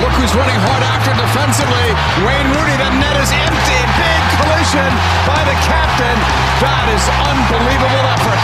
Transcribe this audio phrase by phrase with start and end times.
[0.00, 1.92] Look who's running hard after defensively.
[2.24, 2.76] Wayne Rooney.
[2.80, 3.80] The net is empty.
[4.00, 4.90] Big collision
[5.28, 6.16] by the captain.
[6.64, 8.40] That is unbelievable effort.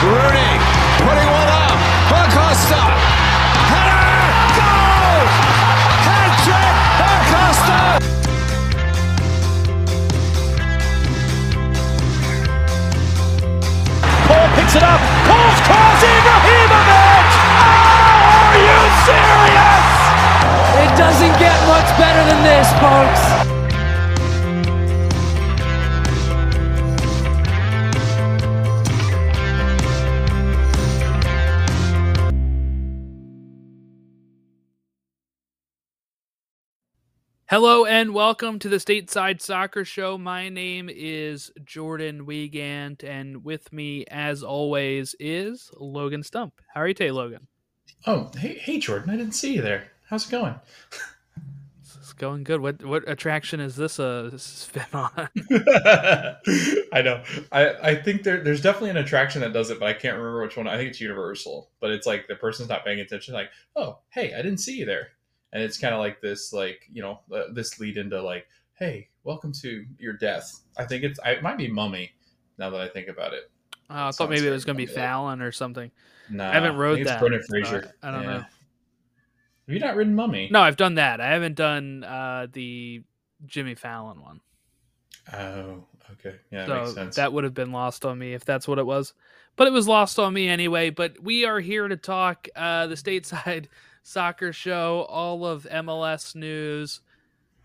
[0.00, 0.52] Rooney
[1.04, 1.76] putting one up.
[2.08, 2.80] Acosta.
[3.68, 4.16] Header.
[14.24, 15.00] Paul picks it up.
[15.28, 16.05] Paul's cross.
[20.96, 23.56] Doesn't get much better than this, folks.
[37.48, 40.16] Hello and welcome to the Stateside Soccer Show.
[40.16, 46.54] My name is Jordan Wiegand, and with me, as always, is Logan Stump.
[46.72, 47.46] How are you today, Logan?
[48.06, 49.10] Oh, hey, hey, Jordan!
[49.10, 49.90] I didn't see you there.
[50.08, 50.54] How's it going?
[51.82, 52.60] It's going good.
[52.60, 55.10] What what attraction is this a uh, spin on?
[56.92, 57.22] I know.
[57.50, 60.42] I, I think there, there's definitely an attraction that does it, but I can't remember
[60.42, 60.68] which one.
[60.68, 63.34] I think it's Universal, but it's like the person's not paying attention.
[63.34, 65.08] Like, oh, hey, I didn't see you there,
[65.52, 69.08] and it's kind of like this, like you know, uh, this lead into like, hey,
[69.24, 70.60] welcome to your death.
[70.78, 71.18] I think it's.
[71.24, 72.12] I, it might be Mummy.
[72.58, 73.50] Now that I think about it,
[73.90, 74.86] Uh, I thought maybe it was going to be.
[74.86, 75.90] Fallon or something.
[76.30, 77.18] nah, I haven't rode that.
[77.18, 77.92] Brendan Fraser.
[78.02, 78.28] I, I don't Yeah.
[78.38, 78.44] know.
[79.66, 80.48] Have you not ridden Mummy?
[80.50, 81.20] No, I've done that.
[81.20, 83.02] I haven't done uh, the
[83.46, 84.40] Jimmy Fallon one.
[85.32, 86.36] Oh, okay.
[86.52, 87.16] Yeah, that so makes sense.
[87.16, 89.12] that would have been lost on me if that's what it was.
[89.56, 90.90] But it was lost on me anyway.
[90.90, 93.66] But we are here to talk uh, the stateside
[94.04, 97.00] soccer show, all of MLS news.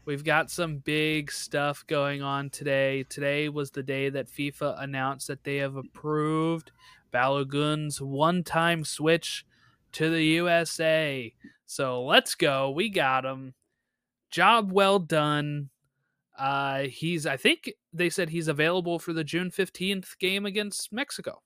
[0.04, 3.04] We've got some big stuff going on today.
[3.04, 6.72] Today was the day that FIFA announced that they have approved
[7.14, 9.46] Balogun's one time switch
[9.94, 11.34] to the USA.
[11.66, 12.72] So let's go.
[12.72, 13.54] We got him.
[14.30, 15.70] Job well done.
[16.38, 21.42] Uh, he's, I think they said he's available for the June 15th game against Mexico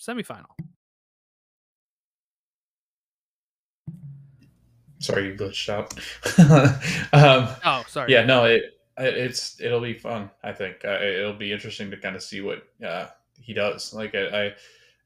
[0.00, 0.44] semifinal.
[4.98, 5.92] Sorry, you glitched out.
[7.12, 8.12] um, Oh, sorry.
[8.12, 10.30] yeah, no, it it's it'll be fun.
[10.42, 13.08] I think uh, it'll be interesting to kind of see what uh,
[13.40, 13.92] he does.
[13.92, 14.54] Like I, I,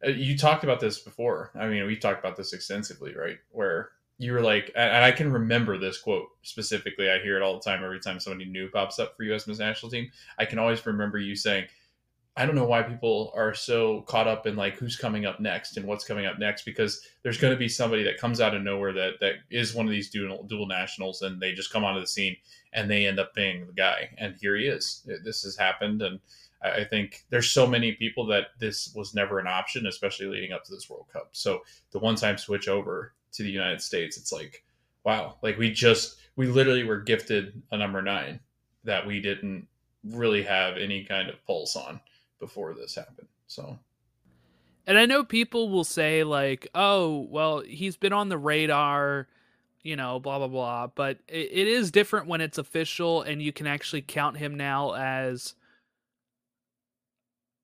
[0.05, 1.51] Uh, you talked about this before.
[1.55, 3.39] I mean, we talked about this extensively, right?
[3.51, 7.11] Where you were like, and I can remember this quote specifically.
[7.11, 7.83] I hear it all the time.
[7.83, 9.47] Every time somebody new pops up for U.S.
[9.47, 11.67] men's national team, I can always remember you saying,
[12.37, 15.77] I don't know why people are so caught up in like who's coming up next
[15.77, 18.63] and what's coming up next because there's going to be somebody that comes out of
[18.63, 22.01] nowhere that that is one of these dual dual nationals and they just come onto
[22.01, 22.37] the scene
[22.73, 25.07] and they end up being the guy and here he is.
[25.25, 26.21] This has happened and
[26.63, 30.65] I think there's so many people that this was never an option, especially leading up
[30.65, 31.31] to this World Cup.
[31.33, 34.65] So the one time switch over to the United States, it's like,
[35.05, 38.41] wow, like we just we literally were gifted a number nine
[38.85, 39.67] that we didn't
[40.05, 42.01] really have any kind of pulse on
[42.39, 43.29] before this happened.
[43.47, 43.79] So
[44.87, 49.29] And I know people will say, like, oh, well, he's been on the radar,
[49.83, 50.87] you know, blah, blah, blah.
[50.89, 54.95] But it, it is different when it's official and you can actually count him now
[54.95, 55.55] as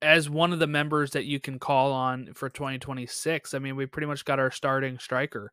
[0.06, 3.54] as one of the members that you can call on for 2026.
[3.54, 5.52] I mean, we pretty much got our starting striker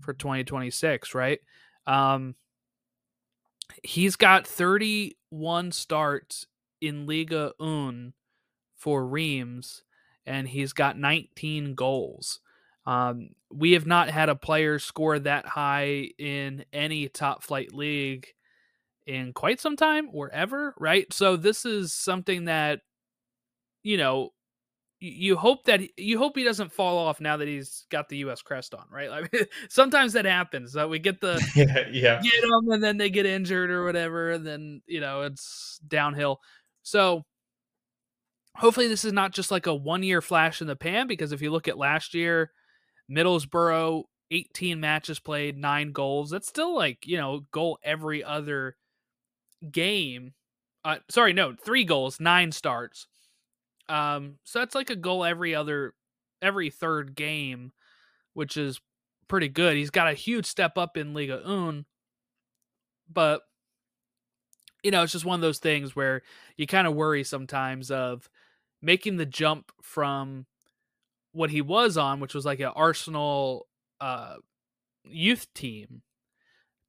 [0.00, 1.40] for 2026, right?
[1.86, 2.34] Um
[3.82, 6.46] he's got 31 starts
[6.80, 8.12] in Liga Un
[8.76, 9.82] for Reims
[10.26, 12.40] and he's got 19 goals.
[12.86, 18.26] Um, we have not had a player score that high in any top flight league
[19.06, 21.12] in quite some time or ever, right?
[21.12, 22.80] So this is something that
[23.82, 24.30] you know
[25.00, 28.40] you hope that you hope he doesn't fall off now that he's got the US
[28.40, 29.10] crest on, right?
[29.10, 30.74] Like sometimes that happens.
[30.74, 34.30] That we get the yeah, yeah, get them and then they get injured or whatever
[34.30, 36.40] and then you know it's downhill
[36.82, 37.24] so
[38.56, 41.42] hopefully this is not just like a one year flash in the pan because if
[41.42, 42.50] you look at last year
[43.10, 48.76] middlesbrough 18 matches played nine goals that's still like you know goal every other
[49.70, 50.32] game
[50.84, 53.06] uh sorry no three goals nine starts
[53.92, 55.94] um so that's like a goal every other
[56.40, 57.72] every third game
[58.34, 58.80] which is
[59.28, 61.84] pretty good he's got a huge step up in liga un
[63.08, 63.42] but
[64.82, 66.22] you know, it's just one of those things where
[66.56, 68.28] you kind of worry sometimes of
[68.80, 70.46] making the jump from
[71.32, 73.68] what he was on, which was like an Arsenal
[74.00, 74.36] uh,
[75.04, 76.02] youth team,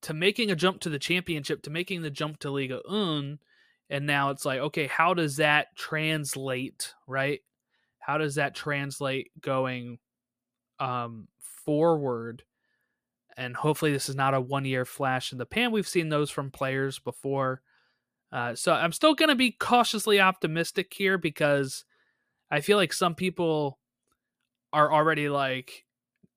[0.01, 3.39] to making a jump to the championship, to making the jump to Liga Un.
[3.89, 7.41] And now it's like, okay, how does that translate, right?
[7.99, 9.99] How does that translate going
[10.79, 11.27] um,
[11.65, 12.43] forward?
[13.37, 15.71] And hopefully, this is not a one year flash in the pan.
[15.71, 17.61] We've seen those from players before.
[18.31, 21.85] Uh, so I'm still going to be cautiously optimistic here because
[22.49, 23.79] I feel like some people
[24.71, 25.85] are already like,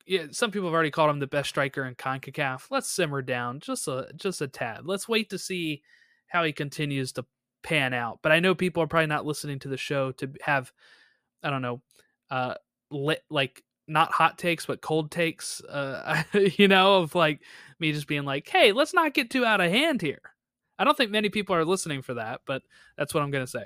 [0.07, 2.67] yeah, some people have already called him the best striker in Concacaf.
[2.71, 4.83] Let's simmer down just a just a tad.
[4.85, 5.83] Let's wait to see
[6.29, 7.25] how he continues to
[7.63, 8.21] pan out.
[8.23, 10.73] But I know people are probably not listening to the show to have,
[11.43, 11.83] I don't know,
[12.31, 12.55] uh,
[12.91, 15.61] lit, like not hot takes but cold takes.
[15.63, 17.41] Uh, you know, of like
[17.79, 20.21] me just being like, hey, let's not get too out of hand here.
[20.79, 22.63] I don't think many people are listening for that, but
[22.99, 23.65] that's what I'm to say.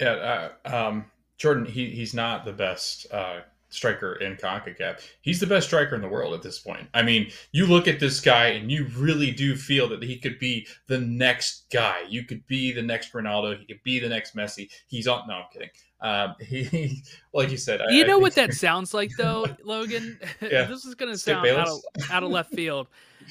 [0.00, 1.04] Yeah, uh, um,
[1.36, 3.40] Jordan, he, he's not the best uh,
[3.72, 5.00] striker in CONCACAF.
[5.20, 6.88] He's the best striker in the world at this point.
[6.94, 10.38] I mean, you look at this guy and you really do feel that he could
[10.38, 12.02] be the next guy.
[12.08, 13.58] You could be the next Ronaldo.
[13.58, 14.70] He could be the next Messi.
[14.86, 15.26] He's on.
[15.26, 15.70] No, I'm kidding.
[16.02, 17.02] Um, he,
[17.32, 20.18] like you said, you I, know I what that sounds like, though, Logan.
[20.40, 20.64] Yeah.
[20.64, 21.80] this is going to sound out of,
[22.10, 22.88] out of left field.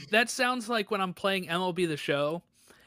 [0.10, 2.42] That sounds like when I'm playing MLB The Show,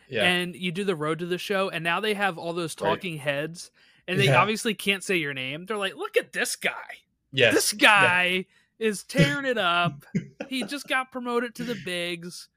[0.08, 0.24] yeah.
[0.24, 3.14] and you do the road to the show, and now they have all those talking
[3.14, 3.20] right.
[3.20, 3.70] heads,
[4.08, 4.40] and they yeah.
[4.40, 5.66] obviously can't say your name.
[5.66, 7.03] They're like, "Look at this guy.
[7.34, 7.54] Yes.
[7.54, 8.46] This guy
[8.78, 8.86] yeah.
[8.86, 10.04] is tearing it up.
[10.48, 12.48] he just got promoted to the bigs."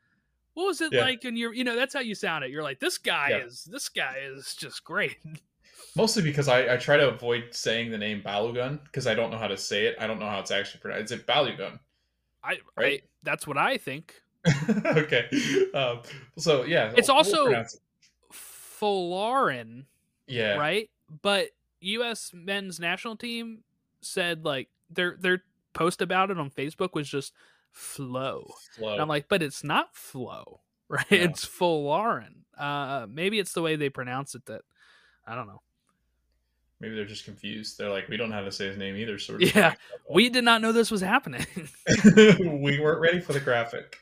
[0.54, 1.24] What was it like?
[1.24, 2.50] And you're, you know, that's how you sound it.
[2.50, 5.18] You're like, this guy is, this guy is just great.
[5.96, 9.38] Mostly because I, I try to avoid saying the name Balogun because I don't know
[9.38, 9.96] how to say it.
[10.00, 11.12] I don't know how it's actually pronounced.
[11.12, 11.78] Is it Balogun?
[12.44, 13.04] I right.
[13.04, 14.16] I, that's what I think.
[14.86, 15.28] okay.
[15.76, 16.02] Um,
[16.40, 17.66] so yeah, it's we'll, also we'll
[18.34, 19.86] Folarin.
[20.26, 20.56] Yeah.
[20.56, 20.90] Right.
[21.22, 21.50] But
[21.82, 22.32] U.S.
[22.34, 23.60] men's national team
[24.02, 27.34] said like their their post about it on Facebook was just
[27.72, 28.54] flow.
[28.76, 28.94] flow.
[28.94, 31.12] And I'm like, but it's not flow, right?
[31.12, 31.18] No.
[31.18, 32.44] It's Folarin.
[32.58, 34.62] Uh, maybe it's the way they pronounce it that
[35.26, 35.62] I don't know.
[36.80, 37.78] Maybe they're just confused.
[37.78, 39.18] They're like, we don't know how to say his name either.
[39.18, 39.74] So yeah,
[40.10, 41.46] we did not know this was happening.
[42.16, 43.98] we weren't ready for the graphic.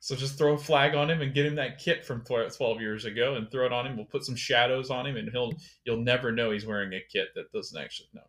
[0.00, 3.04] So just throw a flag on him and get him that kit from 12 years
[3.04, 3.96] ago and throw it on him.
[3.96, 5.52] We'll put some shadows on him and he'll
[5.84, 8.22] you'll never know he's wearing a kit that doesn't actually no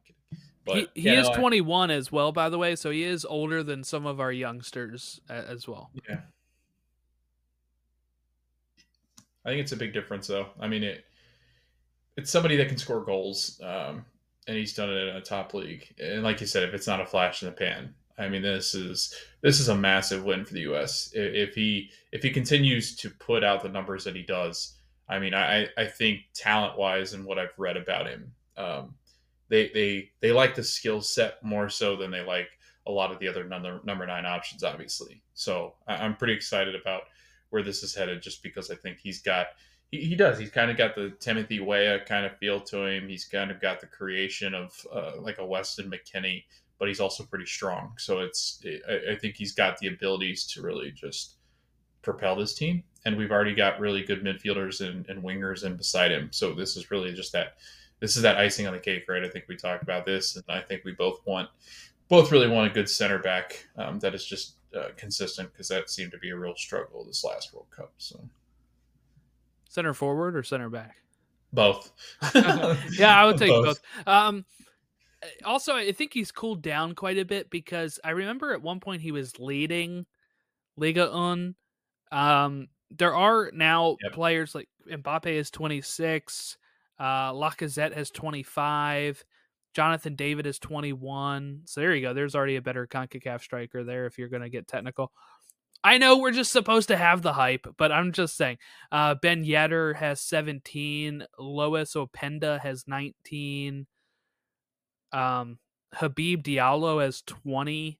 [0.67, 3.25] But he, he is no, 21 I, as well, by the way, so he is
[3.25, 5.89] older than some of our youngsters as well.
[6.07, 6.19] Yeah.
[9.45, 10.47] I think it's a big difference though.
[10.59, 11.05] I mean it
[12.17, 14.03] it's somebody that can score goals, um,
[14.47, 15.93] and he's done it in a top league.
[15.99, 18.73] And like you said, if it's not a flash in the pan, I mean, this
[18.73, 21.11] is this is a massive win for the U.S.
[21.13, 24.73] If he if he continues to put out the numbers that he does,
[25.07, 28.95] I mean, I I think talent wise and what I've read about him, um,
[29.49, 32.49] they they they like the skill set more so than they like
[32.85, 35.21] a lot of the other number number nine options, obviously.
[35.33, 37.03] So I'm pretty excited about
[37.49, 39.47] where this is headed, just because I think he's got
[39.91, 40.39] he, he does.
[40.39, 43.07] He's kind of got the Timothy Weah kind of feel to him.
[43.07, 46.43] He's kind of got the creation of uh, like a Weston McKennie,
[46.79, 47.93] but he's also pretty strong.
[47.97, 51.35] So it's I, I think he's got the abilities to really just
[52.01, 52.83] propel this team.
[53.05, 56.29] And we've already got really good midfielders and, and wingers in beside him.
[56.31, 57.57] So this is really just that
[57.99, 59.23] this is that icing on the cake, right?
[59.23, 61.49] I think we talked about this, and I think we both want
[62.09, 65.89] both really want a good center back um, that is just uh, consistent because that
[65.89, 67.91] seemed to be a real struggle this last World Cup.
[67.97, 68.19] So
[69.69, 70.97] Center forward or center back?
[71.53, 71.91] Both.
[72.35, 73.65] yeah, I would take both.
[73.65, 74.07] both.
[74.07, 74.45] Um,
[75.45, 79.01] also, I think he's cooled down quite a bit because I remember at one point
[79.01, 80.05] he was leading
[80.77, 81.55] Liga Un.
[82.11, 84.13] Um, there are now yep.
[84.13, 86.57] players like Mbappe is 26,
[86.99, 89.23] uh, Lacazette has 25,
[89.73, 91.61] Jonathan David is 21.
[91.65, 92.13] So there you go.
[92.13, 95.11] There's already a better CONCACAF striker there if you're going to get technical.
[95.83, 98.57] I know we're just supposed to have the hype, but I'm just saying.
[98.91, 101.23] Uh, ben Yedder has 17.
[101.37, 103.85] Lois Openda has 19.
[105.13, 105.59] Um,
[105.93, 107.99] Habib Diallo has 20.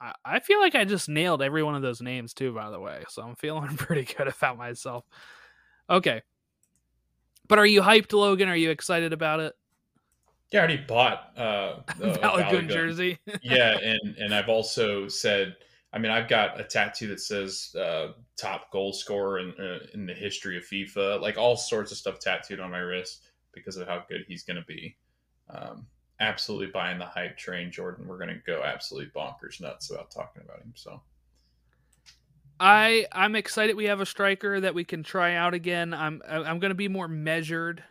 [0.00, 2.80] I, I feel like I just nailed every one of those names too, by the
[2.80, 3.04] way.
[3.08, 5.04] So I'm feeling pretty good about myself.
[5.90, 6.22] Okay.
[7.52, 8.48] But are you hyped, Logan?
[8.48, 9.54] Are you excited about it?
[10.52, 13.18] Yeah, I already bought uh, the jersey.
[13.42, 15.56] yeah, and and I've also said–
[15.92, 20.06] I mean, I've got a tattoo that says uh, top goal scorer in, uh, in
[20.06, 23.86] the history of FIFA, like all sorts of stuff tattooed on my wrist because of
[23.86, 24.96] how good he's going to be.
[25.50, 25.86] Um,
[26.20, 28.08] absolutely buying the hype train, Jordan.
[28.08, 30.72] We're going to go absolutely bonkers nuts about talking about him.
[30.74, 31.02] So,
[32.60, 35.94] I I'm excited we have a striker that we can try out again.
[35.94, 37.82] I'm I'm going to be more measured.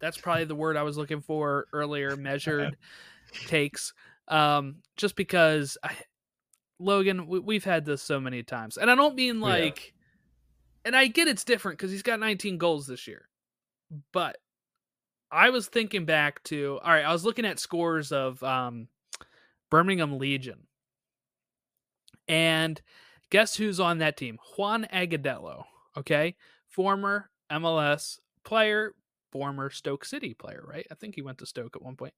[0.00, 2.16] That's probably the word I was looking for earlier.
[2.16, 2.76] Measured
[3.46, 3.94] takes.
[4.28, 5.96] Um, just because I,
[6.78, 10.88] Logan, we, have had this so many times, and I don't mean like, yeah.
[10.88, 13.28] and I get it's different because he's got 19 goals this year,
[14.12, 14.36] but
[15.30, 17.04] I was thinking back to all right.
[17.04, 18.88] I was looking at scores of um,
[19.70, 20.66] Birmingham Legion,
[22.28, 22.80] and
[23.30, 24.38] Guess who's on that team?
[24.56, 25.64] Juan Agudelo.
[25.96, 26.36] Okay.
[26.68, 28.94] Former MLS player,
[29.30, 30.86] former Stoke City player, right?
[30.90, 32.14] I think he went to Stoke at one point.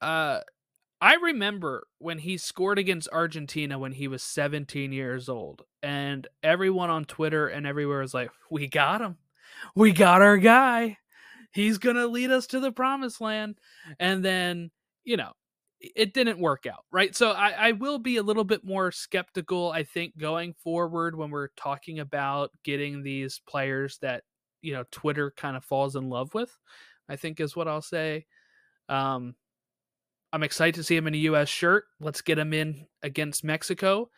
[0.00, 0.40] Uh,
[1.00, 6.90] I remember when he scored against Argentina when he was 17 years old, and everyone
[6.90, 9.18] on Twitter and everywhere was like, "We got him,
[9.74, 10.98] we got our guy.
[11.52, 13.58] He's gonna lead us to the promised land."
[13.98, 14.70] And then,
[15.04, 15.32] you know,
[15.82, 17.14] it didn't work out, right?
[17.14, 21.30] So I, I will be a little bit more skeptical, I think, going forward when
[21.30, 24.22] we're talking about getting these players that,
[24.60, 26.56] you know, Twitter kind of falls in love with,
[27.08, 28.26] I think is what I'll say.
[28.88, 29.34] Um,
[30.32, 31.48] I'm excited to see him in a U.S.
[31.48, 31.84] shirt.
[32.00, 34.08] Let's get him in against Mexico.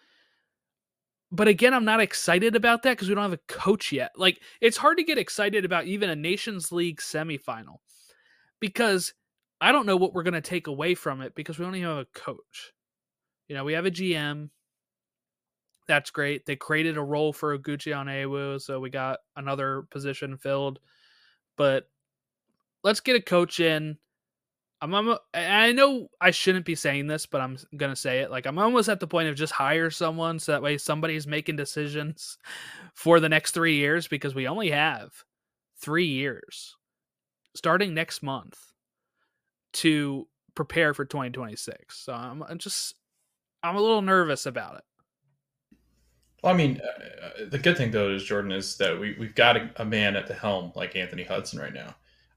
[1.32, 4.12] But again, I'm not excited about that because we don't have a coach yet.
[4.16, 7.78] Like, it's hard to get excited about even a Nations League semifinal
[8.60, 9.14] because
[9.60, 11.98] I don't know what we're going to take away from it because we even have
[11.98, 12.72] a coach.
[13.48, 14.50] You know, we have a GM.
[15.86, 16.46] That's great.
[16.46, 20.80] They created a role for Oguchi Onyewu, so we got another position filled.
[21.56, 21.88] But
[22.82, 23.98] let's get a coach in.
[24.80, 28.30] I'm, I'm I know I shouldn't be saying this, but I'm gonna say it.
[28.30, 31.56] Like I'm almost at the point of just hire someone so that way somebody's making
[31.56, 32.38] decisions
[32.94, 35.24] for the next three years because we only have
[35.78, 36.76] three years
[37.54, 38.58] starting next month
[39.74, 41.98] to prepare for 2026.
[41.98, 42.94] So I'm, I'm just
[43.62, 44.84] I'm a little nervous about it.
[46.42, 49.34] Well, I mean, uh, uh, the good thing though is Jordan is that we we've
[49.34, 51.94] got a, a, man at the helm like Anthony Hudson right now.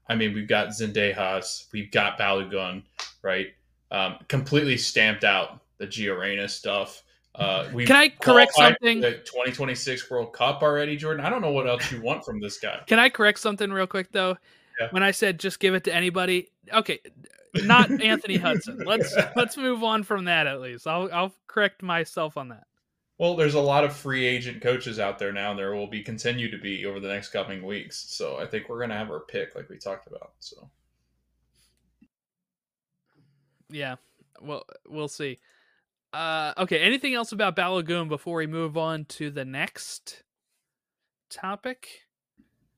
[0.08, 2.82] I mean, we've got Zendejas, we've got Balogun,
[3.22, 3.48] right?
[3.90, 7.02] Um, completely stamped out the Gio Reyna stuff.
[7.34, 9.00] Uh, can I correct something?
[9.00, 11.24] The 2026 World Cup already, Jordan.
[11.24, 12.80] I don't know what else you want from this guy.
[12.86, 14.38] Can I correct something real quick though?
[14.80, 14.88] Yeah.
[14.90, 17.00] When I said just give it to anybody, okay,
[17.54, 18.82] not Anthony Hudson.
[18.84, 20.86] Let's let's move on from that at least.
[20.86, 22.64] I'll I'll correct myself on that.
[23.18, 26.02] Well, there's a lot of free agent coaches out there now, and there will be
[26.02, 27.98] continue to be over the next coming weeks.
[28.08, 30.32] So I think we're gonna have our pick, like we talked about.
[30.38, 30.70] So
[33.70, 33.96] yeah,
[34.40, 35.38] well, we'll see.
[36.12, 36.78] Uh, okay.
[36.78, 40.22] Anything else about Balogun before we move on to the next
[41.28, 42.07] topic?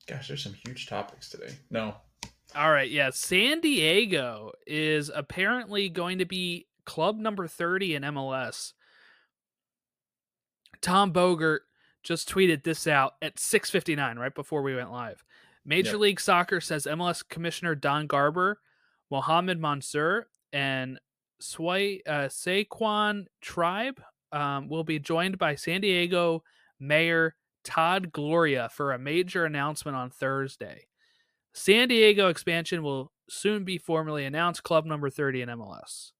[0.07, 1.53] Gosh, there's some huge topics today.
[1.69, 1.95] No,
[2.55, 3.11] all right, yeah.
[3.11, 8.73] San Diego is apparently going to be club number 30 in MLS.
[10.81, 11.59] Tom Bogert
[12.03, 15.23] just tweeted this out at 6:59 right before we went live.
[15.63, 15.99] Major yep.
[15.99, 18.59] League Soccer says MLS Commissioner Don Garber,
[19.09, 20.99] Mohamed Mansour, and
[21.39, 26.43] Sway, uh, Sycuan Tribe um, will be joined by San Diego
[26.79, 30.87] Mayor Todd Gloria for a major announcement on Thursday.
[31.53, 36.11] San Diego expansion will soon be formally announced, club number 30 in MLS.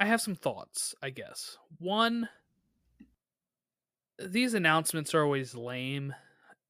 [0.00, 1.56] I have some thoughts, I guess.
[1.78, 2.28] One,
[4.18, 6.12] these announcements are always lame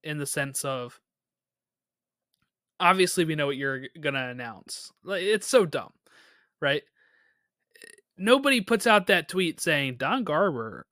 [0.05, 1.01] in the sense of
[2.79, 4.93] obviously we know what you're going to announce.
[5.07, 5.93] It's so dumb,
[6.61, 6.83] right?
[8.19, 10.87] Nobody puts out that tweet saying Don Garber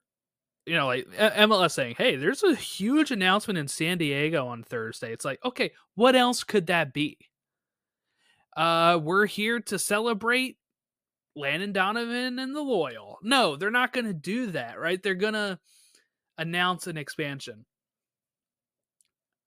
[0.65, 5.11] you know, like MLS saying, "Hey, there's a huge announcement in San Diego on Thursday."
[5.11, 7.17] It's like, okay, what else could that be?
[8.55, 10.57] Uh, we're here to celebrate
[11.35, 13.17] Landon Donovan and the Loyal.
[13.23, 15.01] No, they're not going to do that, right?
[15.01, 15.59] They're going to
[16.37, 17.65] announce an expansion.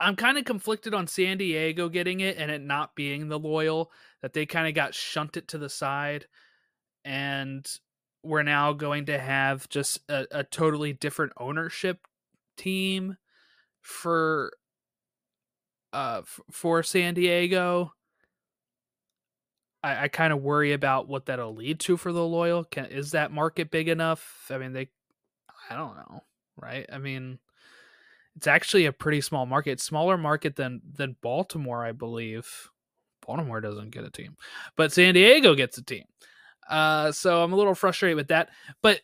[0.01, 3.93] I'm kind of conflicted on San Diego getting it and it not being the Loyal,
[4.23, 6.27] that they kind of got shunted to the side.
[7.05, 7.67] And
[8.25, 12.07] we're now going to have just a, a totally different ownership
[12.57, 13.17] team
[13.81, 14.53] for
[15.93, 17.93] uh f- for San Diego.
[19.83, 22.65] I, I kind of worry about what that'll lead to for the loyal.
[22.65, 24.47] Can is that market big enough?
[24.51, 24.89] I mean, they,
[25.71, 26.23] I don't know,
[26.57, 26.87] right?
[26.91, 27.39] I mean,
[28.37, 32.71] it's actually a pretty small market, smaller market than than Baltimore, I believe.
[33.27, 34.37] Baltimore doesn't get a team,
[34.77, 36.05] but San Diego gets a team.
[36.69, 38.51] Uh, so I'm a little frustrated with that,
[38.83, 39.01] but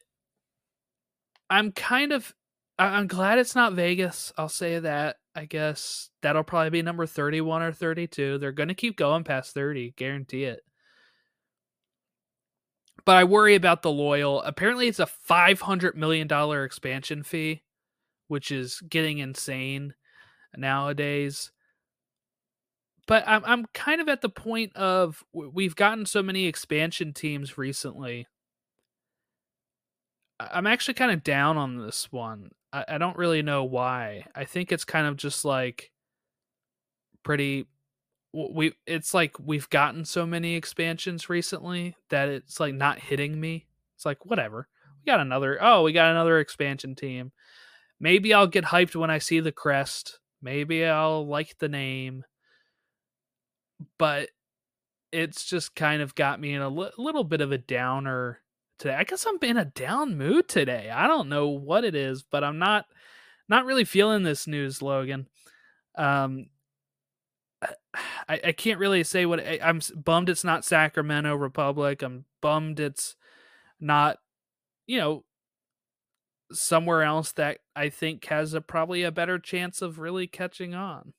[1.49, 2.35] I'm kind of
[2.79, 4.33] I'm glad it's not Vegas.
[4.39, 5.17] I'll say that.
[5.35, 8.39] I guess that'll probably be number 31 or 32.
[8.39, 10.63] They're going to keep going past 30, guarantee it.
[13.05, 14.43] but I worry about the loyal.
[14.43, 17.63] Apparently, it's a five hundred million dollar expansion fee,
[18.29, 19.95] which is getting insane
[20.57, 21.51] nowadays.
[23.11, 27.59] But I'm I'm kind of at the point of we've gotten so many expansion teams
[27.59, 28.29] recently.
[30.39, 32.53] I'm actually kind of down on this one.
[32.73, 34.27] I, I don't really know why.
[34.37, 35.91] I think it's kind of just like
[37.25, 37.67] pretty
[38.33, 43.67] we it's like we've gotten so many expansions recently that it's like not hitting me.
[43.97, 44.69] It's like whatever.
[45.05, 47.33] We got another oh, we got another expansion team.
[47.99, 50.21] Maybe I'll get hyped when I see the crest.
[50.41, 52.23] Maybe I'll like the name.
[53.99, 54.31] But
[55.13, 58.41] it's just kind of got me in a li- little bit of a downer
[58.79, 58.95] today.
[58.95, 60.91] I guess I'm in a down mood today.
[60.91, 62.87] I don't know what it is, but I'm not
[63.49, 65.29] not really feeling this news, Logan.
[65.97, 66.47] Um,
[68.29, 72.03] I, I can't really say what I, I'm bummed it's not Sacramento Republic.
[72.03, 73.17] I'm bummed it's
[73.81, 74.19] not,
[74.87, 75.25] you know,
[76.53, 81.13] somewhere else that I think has a probably a better chance of really catching on.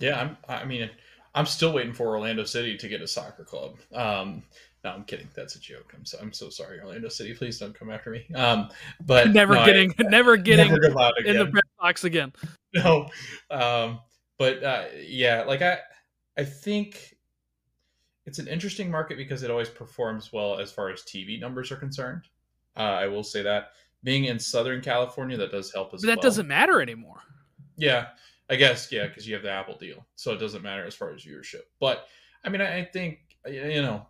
[0.00, 0.36] Yeah, I'm.
[0.48, 0.90] I mean,
[1.34, 3.78] I'm still waiting for Orlando City to get a soccer club.
[3.94, 4.42] Um,
[4.84, 5.28] no, I'm kidding.
[5.34, 5.94] That's a joke.
[5.96, 7.34] I'm so I'm so sorry, Orlando City.
[7.34, 8.26] Please don't come after me.
[8.34, 8.68] Um,
[9.06, 10.76] but never no, getting, I, never getting never
[11.24, 12.32] in the press box again.
[12.74, 13.06] No,
[13.50, 14.00] um,
[14.38, 15.76] but uh, yeah, like I,
[16.38, 17.18] I think
[18.24, 21.76] it's an interesting market because it always performs well as far as TV numbers are
[21.76, 22.22] concerned.
[22.74, 23.72] Uh, I will say that
[24.02, 26.22] being in Southern California, that does help as but that well.
[26.22, 27.20] doesn't matter anymore.
[27.76, 28.06] Yeah,
[28.52, 31.10] I guess yeah, because you have the Apple deal, so it doesn't matter as far
[31.14, 31.62] as viewership.
[31.80, 32.06] But
[32.44, 34.06] I mean, I, think you know,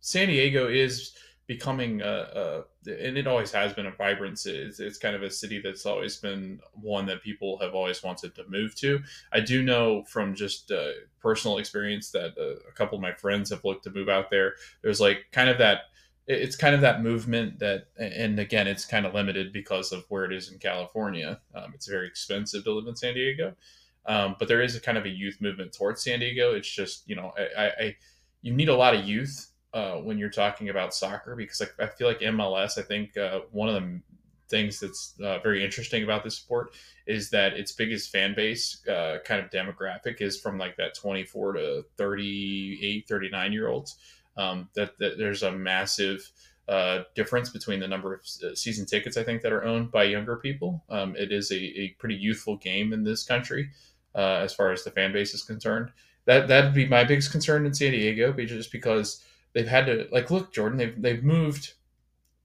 [0.00, 1.14] San Diego is
[1.46, 5.30] becoming a, a, and it always has been a vibrant it's, it's kind of a
[5.30, 9.00] city that's always been one that people have always wanted to move to.
[9.32, 13.48] I do know from just uh, personal experience that uh, a couple of my friends
[13.50, 14.54] have looked to move out there.
[14.82, 15.84] There's like kind of that
[16.26, 20.24] it's kind of that movement that and again it's kind of limited because of where
[20.24, 21.40] it is in california.
[21.54, 23.54] Um, it's very expensive to live in san diego.
[24.04, 26.54] Um, but there is a kind of a youth movement towards san diego.
[26.54, 27.96] It's just you know I, I
[28.42, 31.86] you need a lot of youth uh, when you're talking about soccer because like, I
[31.86, 32.78] feel like MLS.
[32.78, 34.00] I think uh, one of the
[34.48, 36.74] things that's uh, very interesting about this sport
[37.06, 41.54] is that its biggest fan base uh, kind of demographic is from like that 24
[41.54, 43.96] to 38 39 year olds
[44.36, 46.30] um, that, that, there's a massive
[46.68, 50.04] uh, difference between the number of uh, season tickets i think that are owned by
[50.04, 50.84] younger people.
[50.88, 53.70] Um, it is a, a, pretty youthful game in this country
[54.14, 55.90] as far as the fan base is concerned.
[56.26, 60.30] That that'd be my biggest concern in san diego just because they've had to like
[60.30, 61.72] look Jordan they've they've moved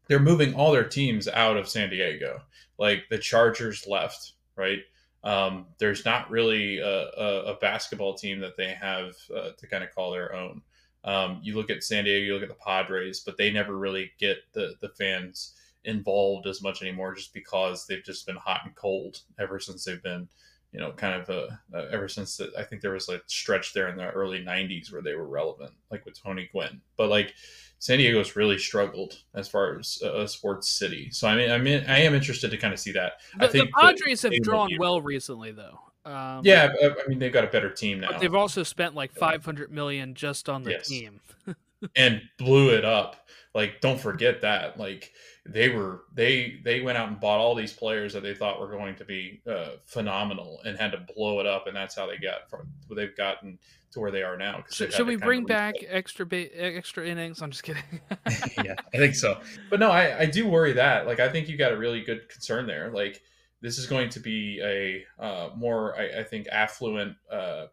[0.08, 2.41] they're moving all their teams out of San Diego.
[2.80, 4.80] Like the Chargers left right?
[5.23, 9.84] Um, there's not really a, a, a, basketball team that they have uh, to kind
[9.84, 10.62] of call their own
[11.08, 14.12] um, you look at San Diego you look at the Padres but they never really
[14.20, 18.76] get the the fans involved as much anymore just because they've just been hot and
[18.76, 20.28] cold ever since they've been
[20.72, 23.74] you know, kind of uh, uh, ever since the, I think there was a stretch
[23.74, 26.82] there in the early '90s where they were relevant, like with Tony Gwynn.
[26.98, 27.34] But like
[27.80, 31.10] San Diego's really struggled as far as a sports city.
[31.12, 33.13] So I mean, I mean, I am interested to kind of see that.
[33.39, 35.80] The, I think the Padres have drawn well recently, though.
[36.08, 38.17] Um, yeah, I mean, they've got a better team now.
[38.17, 40.88] they've also spent like 500 million just on the yes.
[40.88, 41.20] team,
[41.96, 43.28] and blew it up.
[43.54, 44.80] Like, don't forget that.
[44.80, 45.12] Like,
[45.50, 48.70] they were they they went out and bought all these players that they thought were
[48.70, 52.17] going to be uh, phenomenal and had to blow it up and that's how they
[52.17, 53.58] got from they've gotten
[53.91, 57.52] to where they are now should, should we bring back extra ba- extra innings i'm
[57.52, 57.84] just kidding
[58.63, 59.39] yeah i think so
[59.70, 62.28] but no I, I do worry that like i think you got a really good
[62.28, 63.22] concern there like
[63.62, 67.67] this is going to be a uh, more I, I, think affluent uh,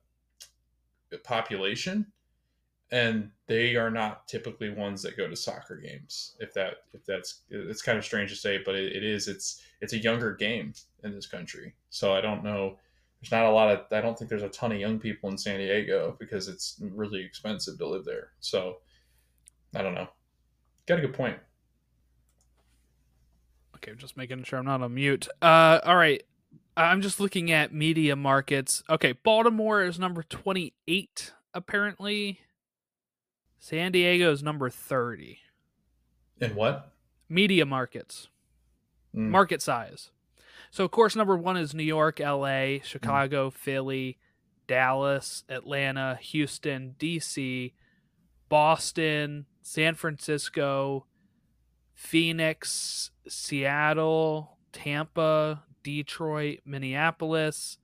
[1.25, 2.07] population
[2.95, 6.37] and they are not typically ones that go to soccer games.
[6.39, 9.27] If that if that's it's kind of strange to say, but it, it is.
[9.27, 12.79] It's it's a younger game in this country, so I don't know.
[13.21, 13.81] There's not a lot of.
[13.91, 17.25] I don't think there's a ton of young people in San Diego because it's really
[17.25, 18.29] expensive to live there.
[18.39, 18.77] So
[19.75, 20.09] I don't know.
[20.87, 21.39] Got a good point.
[23.85, 25.29] Okay, just making sure I'm not on mute.
[25.43, 26.23] Uh, all right.
[26.77, 28.83] I'm just looking at media markets.
[28.89, 32.41] Okay, Baltimore is number 28 apparently
[33.59, 35.39] San Diego is number 30.
[36.41, 36.93] In what?
[37.29, 38.29] Media markets.
[39.15, 39.31] Mm.
[39.31, 40.11] Market size.
[40.71, 43.55] So, of course, number one is New York, LA, Chicago, mm.
[43.55, 44.19] Philly,
[44.67, 47.73] Dallas, Atlanta, Houston, DC,
[48.49, 51.07] Boston, San Francisco,
[51.95, 57.79] Phoenix, Seattle, Tampa, Detroit, Minneapolis,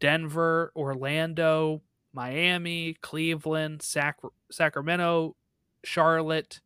[0.00, 5.36] Denver, Orlando, Miami, Cleveland, Sac- Sacramento,
[5.84, 6.60] Charlotte,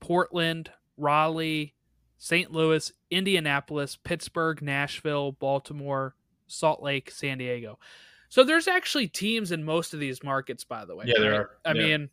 [0.00, 1.74] Portland, Raleigh,
[2.18, 2.52] St.
[2.52, 6.14] Louis, Indianapolis, Pittsburgh, Nashville, Baltimore,
[6.46, 7.78] Salt Lake, San Diego.
[8.28, 11.04] So there's actually teams in most of these markets, by the way.
[11.06, 11.40] Yeah, there right?
[11.40, 11.50] are.
[11.66, 11.82] I Yeah.
[11.98, 12.10] mean,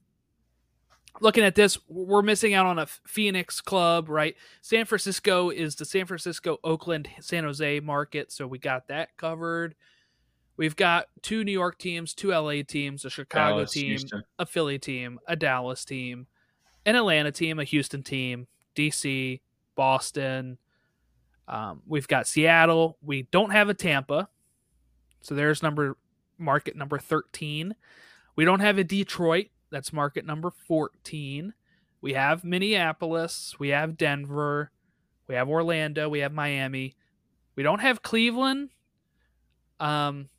[1.22, 4.36] looking at this, we're missing out on a Phoenix club, right?
[4.62, 9.76] San Francisco is the San Francisco, Oakland, San Jose market, so we got that covered.
[10.58, 14.24] We've got two New York teams, two LA teams, a Chicago Dallas, team, Houston.
[14.40, 16.28] a Philly team, a Dallas team,
[16.86, 18.46] an Atlanta team, a Houston team,
[18.76, 19.40] DC,
[19.76, 20.58] Boston.
[21.48, 22.98] Um, we've got Seattle.
[23.02, 24.28] We don't have a Tampa.
[25.22, 25.96] So there's number
[26.38, 27.74] market number 13.
[28.36, 29.48] We don't have a Detroit.
[29.72, 31.54] That's market number 14.
[32.02, 33.56] We have Minneapolis.
[33.60, 34.72] We have Denver.
[35.28, 36.10] We have Orlando.
[36.10, 36.96] We have Miami.
[37.56, 38.70] We don't have Cleveland.
[39.80, 40.30] Um,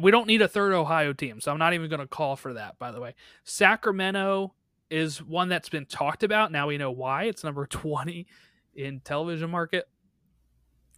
[0.00, 2.54] we don't need a third Ohio team, so I'm not even going to call for
[2.54, 3.14] that, by the way.
[3.44, 4.54] Sacramento
[4.90, 6.52] is one that's been talked about.
[6.52, 7.24] Now we know why.
[7.24, 8.26] It's number 20
[8.74, 9.88] in television market.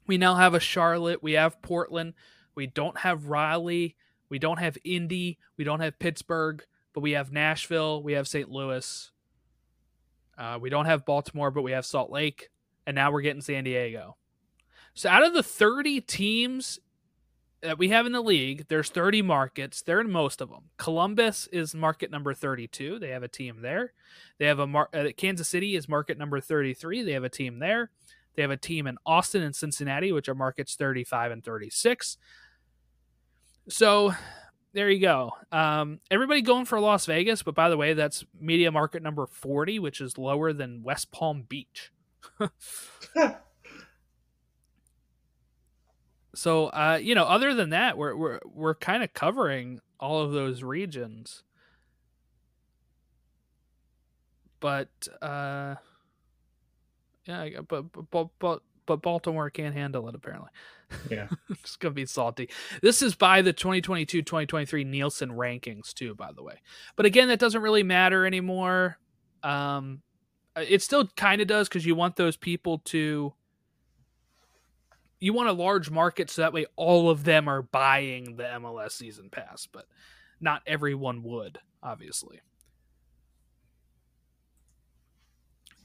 [0.06, 1.22] We now have a Charlotte.
[1.22, 2.14] We have Portland.
[2.54, 3.94] We don't have Raleigh.
[4.30, 5.38] We don't have Indy.
[5.56, 8.02] We don't have Pittsburgh, but we have Nashville.
[8.02, 8.50] We have St.
[8.50, 9.10] Louis.
[10.36, 12.50] Uh, we don't have Baltimore, but we have Salt Lake.
[12.86, 14.16] And now we're getting San Diego.
[14.94, 16.80] So out of the 30 teams
[17.60, 19.82] that we have in the league, there's 30 markets.
[19.82, 20.70] They're in most of them.
[20.76, 22.98] Columbus is market number 32.
[22.98, 23.92] They have a team there.
[24.38, 27.02] They have a mar- uh, Kansas City is market number 33.
[27.02, 27.90] They have a team there.
[28.34, 32.18] They have a team in Austin and Cincinnati, which are markets 35 and 36.
[33.68, 34.14] So
[34.78, 35.32] there you go.
[35.50, 39.80] Um, everybody going for Las Vegas, but by the way, that's media market number 40,
[39.80, 41.90] which is lower than West Palm Beach.
[46.32, 50.30] so uh, you know, other than that, we're we're we're kind of covering all of
[50.30, 51.42] those regions.
[54.60, 55.74] But uh
[57.26, 60.48] yeah, but but but but Baltimore can't handle it apparently.
[61.08, 61.28] Yeah.
[61.50, 62.48] it's gonna be salty.
[62.82, 66.54] This is by the 2022-2023 Nielsen rankings too, by the way.
[66.96, 68.98] But again, that doesn't really matter anymore.
[69.44, 70.02] Um,
[70.56, 73.34] it still kind of does because you want those people to.
[75.20, 78.92] You want a large market so that way all of them are buying the MLS
[78.92, 79.84] season pass, but
[80.40, 82.40] not everyone would, obviously.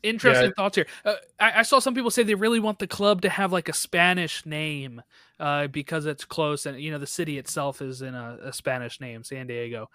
[0.03, 0.53] Interesting Yeah.
[0.55, 0.85] thoughts here.
[1.05, 3.69] Uh, I, I saw some people say they really want the club to have like
[3.69, 5.01] a Spanish name
[5.39, 8.99] uh, because it's close and you know the city itself is in a, a Spanish
[9.01, 9.89] name, San Diego.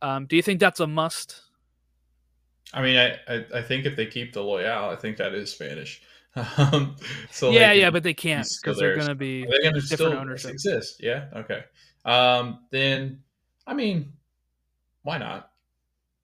[0.00, 1.42] Um, do you think that's a must?
[2.74, 5.52] I mean, I, I, I think if they keep the Loyal, I think that is
[5.52, 6.02] Spanish.
[6.56, 6.96] Um,
[7.30, 9.80] so yeah, yeah, but they can't because they're going to be Are they going to
[9.82, 10.50] different still ownership.
[10.52, 10.96] exist?
[10.98, 11.26] Yeah.
[11.36, 11.62] Okay.
[12.06, 13.20] Um, then,
[13.66, 14.14] I mean,
[15.02, 15.51] why not?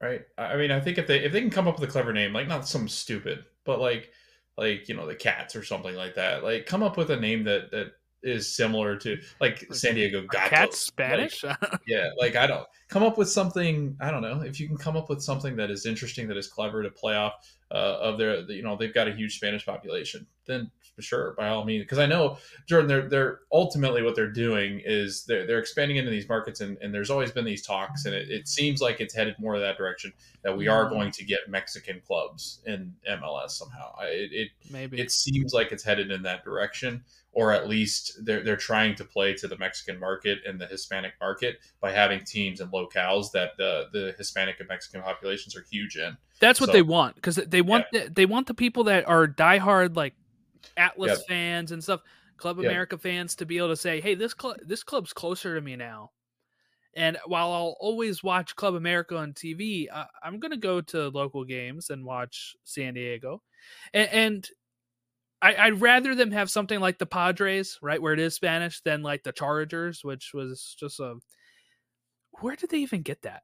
[0.01, 0.23] Right.
[0.37, 2.33] I mean, I think if they if they can come up with a clever name,
[2.33, 4.11] like not some stupid, but like
[4.57, 6.45] like you know the cats or something like that.
[6.45, 10.51] Like come up with a name that that is similar to like San Diego Gatos.
[10.51, 11.45] cats Like, Spanish?
[11.89, 13.97] yeah, like I don't come up with something.
[14.01, 16.49] I don't know if you can come up with something that is interesting, that is
[16.49, 17.35] clever to play off
[17.70, 18.40] uh, of their.
[18.50, 20.26] You know, they've got a huge Spanish population.
[20.46, 24.31] Then for sure, by all means, because I know Jordan, they're they're ultimately what they're
[24.33, 28.04] doing is they're they're expanding into these markets, and, and there's always been these talks,
[28.07, 30.90] and it, it seems like it's headed more of that direction that we are Mhm.
[30.90, 33.94] going to get Mexican clubs in MLS somehow.
[34.00, 35.00] I, it, it Maybe.
[35.00, 37.04] it seems like it's headed in that direction
[37.38, 41.12] or at least they're, they're trying to play to the mexican market and the hispanic
[41.20, 45.96] market by having teams and locales that the, the hispanic and mexican populations are huge
[45.96, 49.09] in That's what So- they want because they want the, they want the people that
[49.09, 50.14] are diehard like
[50.77, 52.01] Atlas fans and stuff,
[52.37, 52.59] Club.
[52.59, 55.77] America fans to be able to say, "Hey, this club this club's closer to me
[55.77, 56.11] now."
[56.94, 61.09] And while I'll always watch Club America on TV, I, I'm going to go to
[61.09, 63.42] local games and watch San Diego,
[63.92, 64.48] and, and
[65.40, 69.03] I, I'd rather them have something like the Padres, right, where it is Spanish, than
[69.03, 71.16] like the Chargers, which was just a.
[72.40, 73.42] Where did they even get that?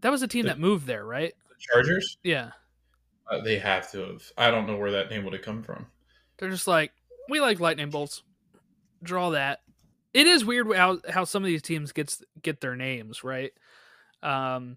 [0.00, 1.32] That was a team The- that moved there, right?
[1.48, 2.50] the chargers Yeah.
[3.30, 5.86] uh, they have to have i don't know where that name would have come from
[6.38, 6.90] They're just like,
[7.28, 8.22] we like lightning bolts.
[9.04, 9.60] Draw that.
[10.12, 13.52] It is weird how how some of these teams gets get their names right.
[14.22, 14.76] Um.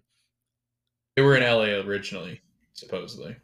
[1.16, 2.40] they were in la originally
[2.74, 3.36] supposedly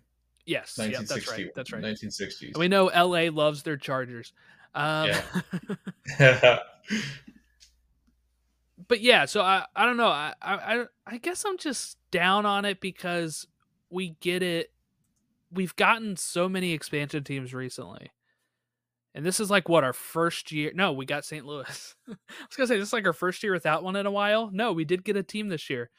[0.45, 0.75] Yes.
[0.79, 0.85] Yeah.
[0.87, 1.55] That's 1960 right.
[1.55, 1.83] That's right.
[1.83, 3.31] 1960s We know L.A.
[3.31, 4.33] loves their Chargers.
[4.75, 5.11] Um,
[6.19, 6.59] Yeah.
[8.89, 10.09] but yeah, so I I don't know.
[10.09, 13.47] I, I I guess I'm just down on it because
[13.91, 14.73] we get it.
[15.53, 18.11] We've gotten so many expansion teams recently.
[19.15, 20.73] And this is like what our first year.
[20.75, 21.45] No, we got St.
[21.45, 21.95] Louis.
[22.09, 24.51] I was gonna say this is like our first year without one in a while.
[24.53, 25.91] No, we did get a team this year.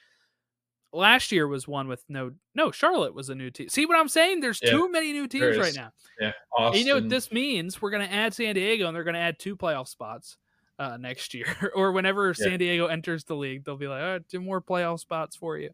[0.93, 3.67] Last year was one with no no Charlotte was a new team.
[3.69, 4.39] See what I'm saying?
[4.39, 5.91] There's Yeah, too many new teams right now.
[6.19, 6.79] Yeah, Austin.
[6.79, 7.81] you know what this means?
[7.81, 10.37] We're going to add San Diego, and they're going to add two playoff spots
[10.79, 14.39] uh, next year, or whenever San Diego enters the league, they'll be like, "Oh, two
[14.39, 15.71] more playoff spots for you."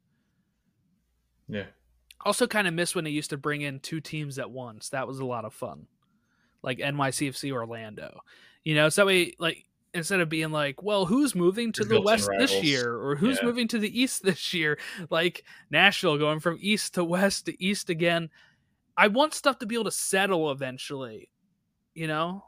[1.47, 1.65] yeah,
[2.25, 4.89] Also, kind of miss when they used to bring in two teams at once.
[4.89, 5.87] That was a lot of fun,
[6.63, 8.21] like NYCFC Orlando.
[8.63, 12.01] You know, so we like instead of being like, "Well, who's moving to Your the
[12.01, 13.47] west this year?" or "Who's Yeah.
[13.47, 17.89] moving to the east this year?" Like Nashville going from east to west to east
[17.89, 18.29] again.
[18.97, 21.31] I want stuff to be able to settle eventually,
[21.95, 22.45] you know,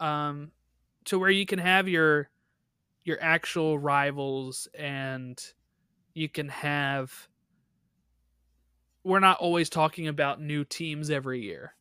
[0.00, 0.52] um,
[1.06, 2.30] to where you can have your
[3.04, 5.42] your actual rivals and
[6.14, 7.28] you can have
[9.04, 11.74] we're not always talking about new teams every year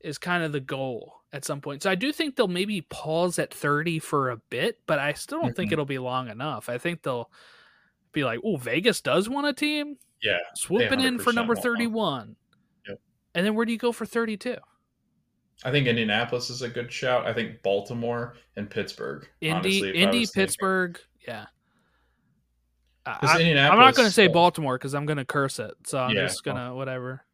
[0.00, 1.82] is kind of the goal at some point.
[1.82, 5.40] So I do think they'll maybe pause at 30 for a bit, but I still
[5.42, 5.72] don't think Mhm.
[5.74, 6.68] it'll be long enough.
[6.68, 7.30] I think they'll
[8.12, 9.98] be like, "Oh, Vegas does want a team?
[10.22, 10.38] yeah.
[10.54, 11.76] Swooping in for number want one.
[11.76, 12.36] 31."
[12.88, 13.00] Yep.
[13.34, 14.56] And then where do you go for 32?
[15.64, 17.26] I think Indianapolis is a good shout.
[17.26, 19.28] I think Baltimore and Pittsburgh.
[19.40, 20.42] Indy, honestly, Indy, was thinking.
[20.46, 21.46] Pittsburgh, yeah.
[23.06, 25.72] I- I'm not going to say Baltimore because I'm going to curse it.
[25.86, 27.24] So I'm Yeah, just going to whatever.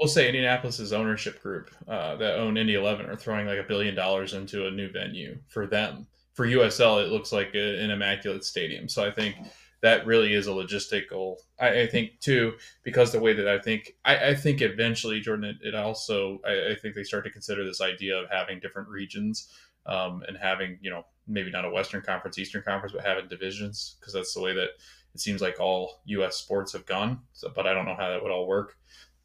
[0.00, 3.94] Will say Indianapolis's ownership group uh, that own Indy Eleven are throwing like a billion
[3.94, 6.06] dollars into a new venue for them.
[6.34, 8.88] For USL, it looks like a, an immaculate stadium.
[8.88, 9.34] So I think
[9.80, 11.36] that really is a logistical.
[11.58, 15.44] I, I think too because the way that I think I, I think eventually Jordan.
[15.44, 18.88] It, it also I, I think they start to consider this idea of having different
[18.88, 19.48] regions
[19.86, 23.96] um, and having you know maybe not a Western Conference, Eastern Conference, but having divisions
[24.00, 24.70] because that's the way that
[25.14, 26.36] it seems like all U.S.
[26.36, 27.20] sports have gone.
[27.32, 28.76] So, but I don't know how that would all work.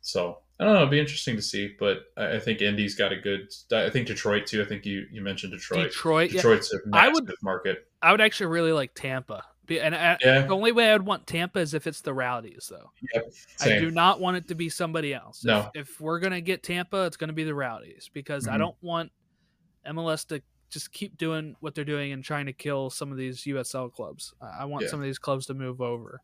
[0.02, 0.80] So I don't know.
[0.82, 1.76] It'd be interesting to see.
[1.80, 3.50] But I I think Indy's got a good.
[3.74, 4.62] I think Detroit too.
[4.62, 5.86] I think you you mentioned Detroit.
[5.92, 6.38] Detroit, yeah.
[6.38, 7.88] Detroit's a I massive would- market.
[8.02, 9.44] I would actually really like Tampa.
[9.70, 10.42] And I, Yeah.
[10.46, 12.92] the only way I'd want Tampa is if it's the Rowdies, though.
[13.14, 13.32] Yep.
[13.62, 15.46] I do not want it to be somebody else.
[15.46, 15.72] No.
[15.74, 18.60] If, if we're gonna get Tampa, it's gonna be the Rowdies because I Mhm.
[18.60, 19.12] don't want
[19.86, 23.46] MLS to just keep doing what they're doing and trying to kill some of these
[23.46, 24.34] USL clubs.
[24.42, 24.90] I I want Yeah.
[24.90, 26.22] some of these clubs to move over.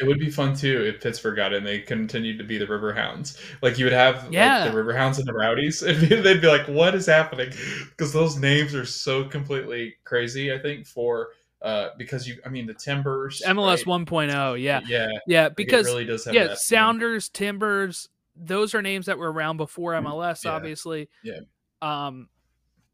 [0.00, 1.64] It would be fun too if Pittsburgh got in.
[1.64, 3.38] they continued to be the Riverhounds.
[3.62, 4.64] Like you would have Yeah.
[4.64, 7.50] like, the Riverhounds and the Rowdies, and they'd be like, "What is happening?"
[7.90, 10.52] Because those names are so completely crazy.
[10.52, 11.28] I think for
[11.62, 14.06] uh because you, I mean, the Timbers, MLS right?
[14.06, 18.82] 1.0, yeah, yeah, yeah, like, it because really does have yeah, Sounders, Timbers, those are
[18.82, 20.50] names that were around before MLS, Mm, Yeah.
[20.52, 21.08] obviously.
[21.24, 21.40] Yeah.
[21.82, 22.28] Um,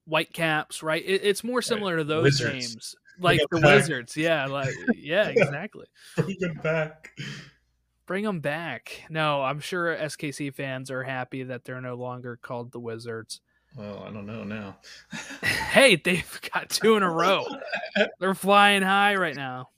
[0.06, 1.02] Whitecaps, right?
[1.04, 2.52] It, it's more similar to those Wizards.
[2.52, 3.74] names, like the back.
[3.76, 4.16] Wizards.
[4.16, 5.86] Yeah, like yeah, exactly.
[6.16, 7.16] Bring it back.
[8.06, 9.02] Bring them back.
[9.08, 13.40] No, I'm sure SKC fans are happy that they're no longer called the Wizards.
[13.76, 14.76] Well, I don't know now.
[15.42, 17.44] hey, they've got two in a row.
[18.20, 19.70] They're flying high right now.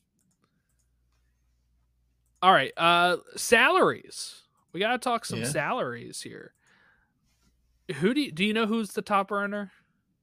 [2.42, 4.42] All right, uh salaries.
[4.72, 5.46] We got to talk some Yeah.
[5.46, 6.53] salaries here.
[8.01, 9.72] Who do you, do you know who's the top earner?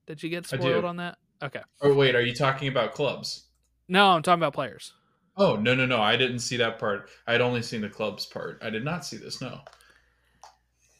[0.06, 1.18] Did you get spoiled on that?
[1.44, 1.60] Okay.
[1.82, 3.44] Oh wait, are you talking about clubs?
[3.86, 4.94] No, I'm talking about players.
[5.36, 6.00] Oh no no no!
[6.00, 7.10] I didn't see that part.
[7.26, 8.60] I'd only seen the clubs part.
[8.62, 9.40] I did not see this.
[9.40, 9.60] No.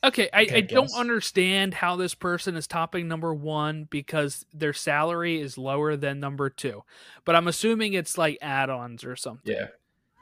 [0.02, 4.74] Okay, I, Okay, I don't understand how this person is topping number one because their
[4.74, 6.83] salary is lower than number two.
[7.24, 9.50] But I'm assuming it's like add-ons or something.
[9.50, 9.68] Yeah.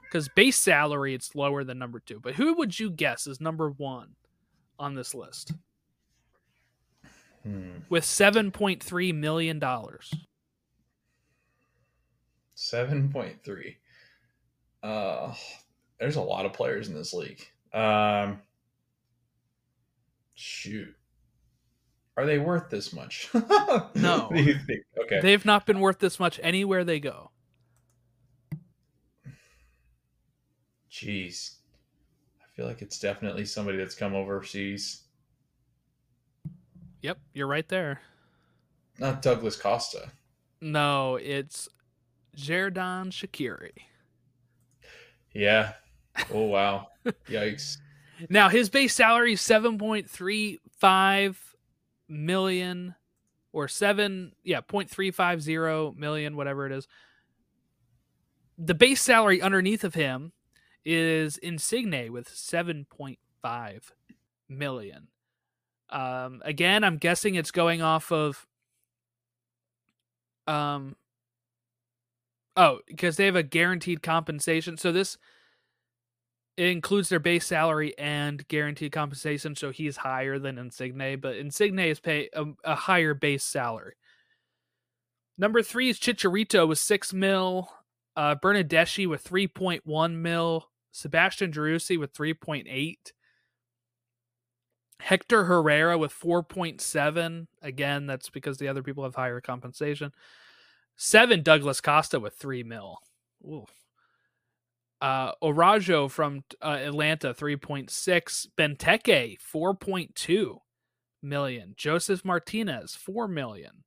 [0.04, 2.20] Because base salary it's lower than number two.
[2.20, 4.14] But who would you guess is number one
[4.78, 5.52] on this list
[7.42, 7.78] Hmm.
[7.88, 10.12] with seven point three million dollars?
[12.54, 13.78] Seven point three.
[14.82, 15.34] Uh,
[15.98, 17.44] there's a lot of players in this league.
[17.72, 18.40] Um,
[20.34, 20.94] shoot,
[22.16, 23.28] are they worth this much?
[23.94, 24.30] No.
[24.32, 24.80] Do you think?
[25.04, 25.20] Okay.
[25.20, 27.30] They've not been worth this much anywhere they go.
[30.90, 31.56] Jeez,
[32.40, 35.04] I feel like it's definitely somebody that's come overseas.
[37.02, 38.00] Yep, you're right there.
[38.98, 40.10] Not Douglas Costa.
[40.60, 41.68] No, it's
[42.36, 43.72] Xherdan Shaqiri.
[45.34, 45.72] Yeah.
[46.32, 46.88] Oh wow.
[47.28, 47.78] Yikes.
[48.28, 51.38] Now his base salary is seven point three five
[52.08, 52.94] million
[53.52, 56.86] or seven yeah, 0.350 million, whatever it is.
[58.58, 60.32] The base salary underneath of him
[60.84, 63.80] is Insigne with 7.5
[64.48, 65.08] million.
[65.92, 68.46] Um again, I'm guessing it's going off of
[70.46, 70.96] um
[72.56, 74.76] oh, because they have a guaranteed compensation.
[74.76, 75.18] So this
[76.56, 81.78] it includes their base salary and guaranteed compensation, so he's higher than Insigne, but Insigne
[81.78, 83.94] is pay a, a higher base salary.
[85.38, 87.70] Number three is Chicharito with six mil,
[88.16, 92.96] uh, Bernardeschi with three point one mil, Sebastian Driussi with 3.8.
[95.02, 97.48] Hector Herrera with 4.7.
[97.60, 100.12] Again, that's because the other people have higher compensation.
[100.96, 102.98] Seven, Douglas Costa with three mil.
[103.44, 103.66] Ooh.
[105.00, 108.46] Uh, Araujo from uh, Atlanta, 3.6.
[108.56, 110.58] Benteke, 4.2
[111.20, 111.74] million.
[111.76, 113.82] Josef Martinez, 4 million.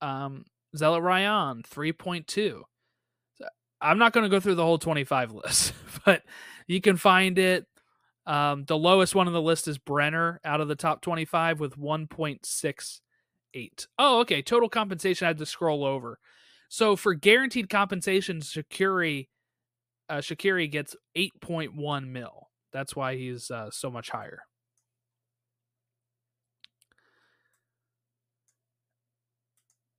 [0.00, 0.44] Um,
[0.76, 2.62] Zelarayán, 3.2.
[3.80, 5.72] I'm not going to go through the whole 25 list,
[6.04, 6.22] but
[6.68, 7.66] you can find it.
[8.26, 11.78] Um, the lowest one on the list is Brenner out of the top 25 with
[11.78, 13.86] 1.68.
[13.98, 14.42] Oh, okay.
[14.42, 15.24] Total compensation.
[15.24, 16.18] I had to scroll over.
[16.68, 19.28] So for guaranteed compensation, Shaqiri,
[20.08, 22.48] uh, Shaqiri gets 8.1 mil.
[22.72, 24.42] That's why he's uh, so much higher.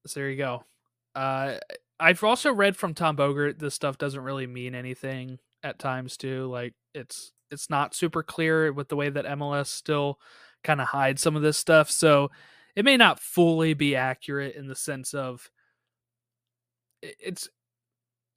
[0.07, 0.63] So there you go.
[1.13, 1.55] Uh,
[1.99, 6.47] I've also read from Tom Bogert this stuff doesn't really mean anything at times too.
[6.47, 10.19] Like it's it's not super clear with the way that MLS still
[10.63, 11.91] kind of hides some of this stuff.
[11.91, 12.31] So
[12.75, 15.49] it may not fully be accurate in the sense of
[17.01, 17.49] it's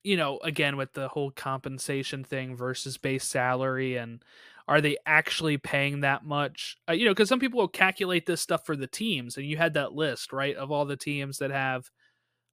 [0.03, 4.23] you know again with the whole compensation thing versus base salary and
[4.67, 8.41] are they actually paying that much uh, you know because some people will calculate this
[8.41, 11.51] stuff for the teams and you had that list right of all the teams that
[11.51, 11.91] have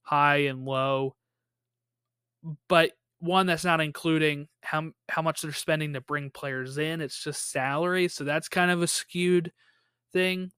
[0.02, 1.16] high and low
[2.68, 2.92] but
[3.22, 7.52] one that's not including how how much they're spending to bring players in it's just
[7.52, 9.52] salary so that's kind of a skewed
[10.12, 10.52] thing.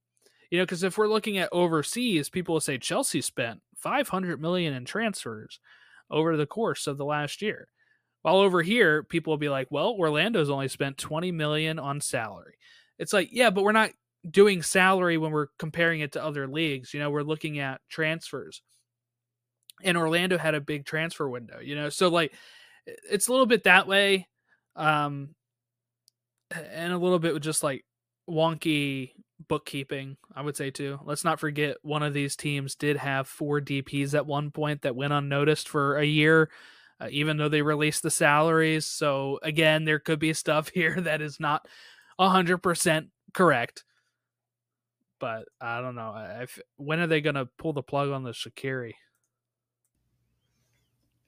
[0.49, 4.73] You know because if we're looking at overseas people will say chelsea spent 500 million
[4.73, 5.59] in transfers
[6.09, 7.67] over the course of the last year.
[8.21, 12.55] While over here people will be like well orlando's only spent 20 million on salary.
[12.97, 13.91] It's like yeah but we're not
[14.29, 16.93] doing salary when we're comparing it to other leagues.
[16.93, 18.61] You know we're looking at transfers
[19.81, 21.89] and Orlando had a big transfer window, you know.
[21.89, 22.33] So like
[22.85, 24.27] it's a little bit that way
[24.75, 25.29] um
[26.51, 27.85] and a little bit with just like
[28.29, 29.11] wonky
[29.47, 30.99] bookkeeping, I would say too.
[31.03, 34.95] Let's not forget one of these teams did have four DPs at one point that
[34.95, 36.49] went unnoticed for a year
[37.03, 38.85] uh, even though they released the salaries.
[38.85, 41.67] So again, there could be stuff here that is not
[42.19, 43.83] 100% correct.
[45.19, 46.13] But I don't know.
[46.41, 48.93] If, when are they going to pull the plug on the Shaqiri?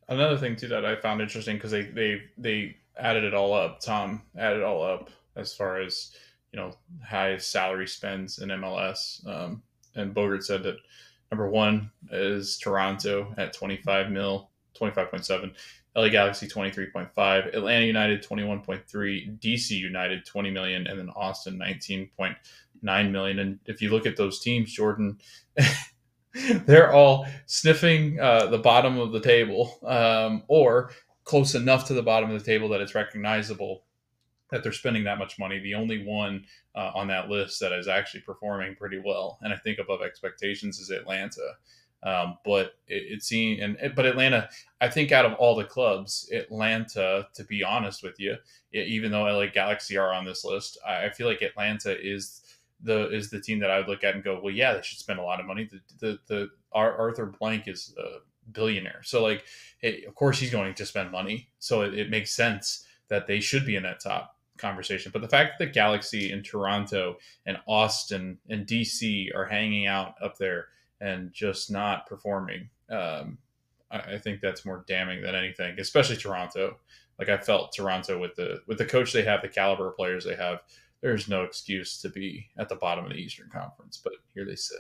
[0.08, 3.80] Another thing too that I found interesting because they they they added it all up.
[3.80, 6.12] Tom added it all up as far as
[6.52, 6.72] you know
[7.04, 9.26] high salary spends in MLS.
[9.28, 9.64] Um,
[9.96, 10.78] and Bogert said that
[11.32, 15.54] number one is Toronto at 25 mil, 25.7.
[15.96, 23.40] LA Galaxy 23.5, Atlanta United 21.3, DC United 20 million, and then Austin 19.9 million.
[23.40, 25.18] And if you look at those teams, Jordan,
[26.66, 30.92] they're all sniffing uh, the bottom of the table um, or
[31.24, 33.84] close enough to the bottom of the table that it's recognizable
[34.52, 35.60] that they're spending that much money.
[35.60, 36.46] The only one
[36.76, 40.80] uh, on that list that is actually performing pretty well, and I think above expectations,
[40.80, 41.54] is Atlanta.
[42.04, 44.48] Um, but it, it and but Atlanta,
[44.80, 48.36] I think out of all the clubs, Atlanta, to be honest with you,
[48.72, 52.42] even though LA Galaxy are on this list, I, I feel like Atlanta is
[52.82, 55.00] the is the team that I would look at and go, well, yeah, they should
[55.00, 55.70] spend a lot of money.
[55.72, 58.20] The the, the Arthur Blank is a
[58.52, 59.44] billionaire, so like,
[59.80, 61.50] hey, of course he's going to spend money.
[61.60, 65.12] So it, it makes sense that they should be in that top conversation.
[65.12, 70.38] But the fact that Galaxy and Toronto and Austin and DC are hanging out up
[70.38, 70.68] there
[71.02, 73.38] and just not performing, um,
[73.92, 75.80] I, I think that's more damning than anything.
[75.80, 76.78] Especially Toronto.
[77.18, 80.26] Like I felt Toronto with the with the coach they have, the caliber of players
[80.26, 80.60] they have
[81.06, 84.56] there's no excuse to be at the bottom of the Eastern Conference, but here they
[84.56, 84.80] sit.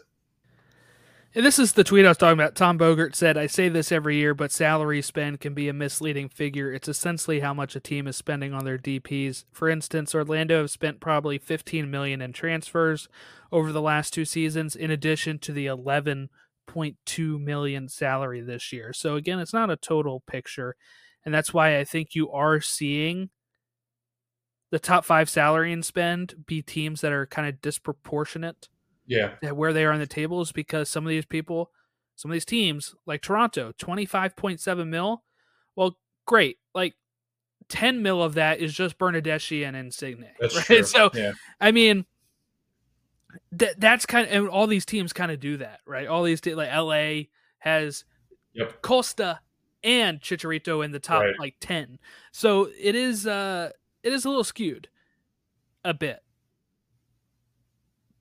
[1.35, 2.55] And this is the tweet I was talking about.
[2.55, 6.29] Tom Bogert said, I say this every year, but salary spend can be a misleading
[6.29, 6.73] figure.
[6.73, 9.43] It's essentially how much a team is spending on their DPs.
[9.51, 13.07] For instance, Orlando have spent probably 15 million in transfers
[13.51, 18.93] over the last two seasons, in addition to the 11.2 million salary this year.
[18.93, 20.75] So again, it's not a total picture.
[21.23, 23.29] And that's why I think you are seeing
[24.71, 28.69] the top five salary and spend be teams that are kind of disproportionate.
[29.07, 29.35] Yeah.
[29.51, 31.71] Where they are on the table is because some of these people,
[32.15, 35.23] some of these teams, like Toronto, 25.7 mil.
[35.75, 36.57] Well, great.
[36.73, 36.95] Like
[37.69, 40.25] 10 mil of that is just Bernardeschi and Insigne.
[40.39, 40.65] That's right.
[40.65, 40.83] True.
[40.83, 41.33] So, yeah.
[41.61, 42.05] I mean,
[43.51, 46.07] that that's kind of, and all these teams kind of do that, right?
[46.07, 47.25] All these, like LA
[47.59, 48.05] has
[48.53, 48.81] yep.
[48.81, 49.39] Costa
[49.83, 51.35] and Chicharito in the top right.
[51.37, 51.99] like 10.
[52.31, 53.71] So it is, uh,
[54.05, 54.87] it is a little skewed
[55.83, 56.23] a bit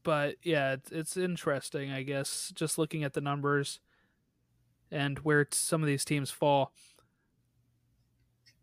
[0.03, 3.79] but yeah it's, it's interesting i guess just looking at the numbers
[4.91, 6.73] and where some of these teams fall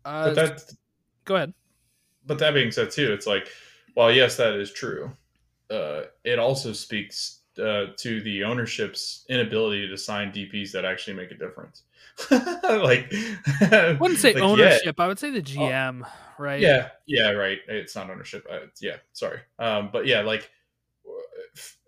[0.04, 0.72] uh, but that
[1.24, 1.54] go ahead
[2.26, 3.48] but that being said, too, it's like,
[3.96, 5.10] well, yes, that is true.
[5.70, 11.30] Uh, it also speaks uh, to the ownership's inability to sign DPS that actually make
[11.30, 11.82] a difference.
[12.30, 13.12] like,
[13.60, 15.00] I wouldn't say like, ownership.
[15.00, 16.06] I would say the GM,
[16.38, 16.60] right?
[16.60, 17.58] Yeah, yeah, right.
[17.68, 18.46] It's not ownership.
[18.50, 19.40] Uh, yeah, sorry.
[19.58, 20.50] Um, but yeah, like,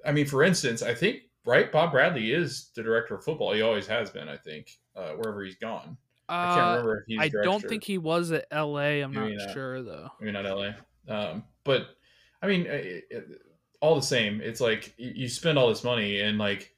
[0.05, 3.53] I mean, for instance, I think right, Bob Bradley is the director of football.
[3.53, 4.29] He always has been.
[4.29, 5.97] I think uh, wherever he's gone.
[6.29, 7.21] I can't Uh, remember if he's.
[7.21, 9.03] I don't think he was at LA.
[9.03, 9.55] I'm Maybe not not.
[9.55, 10.09] sure though.
[10.21, 10.71] I mean, not LA.
[11.07, 11.89] Um, but
[12.43, 13.25] I mean, it, it,
[13.81, 16.75] all the same, it's like you, you spend all this money and like,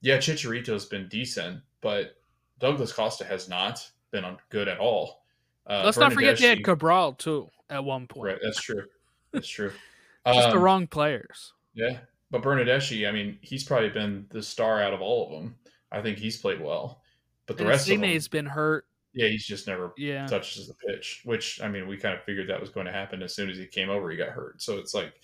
[0.00, 2.16] yeah, Chicharito's been decent, but
[2.58, 5.22] Douglas Costa has not been on good at all.
[5.66, 8.32] Uh, Let's not forget they had Cabral too at one point.
[8.32, 8.84] Right, that's true.
[9.32, 9.72] That's true.
[10.26, 11.52] Just the Um, wrong players.
[11.74, 11.98] Yeah,
[12.30, 15.56] but Bernardeschi, I mean, he's probably been the star out of all of them.
[15.92, 17.02] I think he's played well,
[17.46, 18.86] but the And rest of them, Signe's been hurt.
[19.14, 20.26] yeah, he's just never Yeah.
[20.26, 21.22] touches the pitch.
[21.24, 23.56] Which I mean, we kind of figured that was going to happen as soon as
[23.58, 24.10] he came over.
[24.10, 25.14] He got hurt, so it's like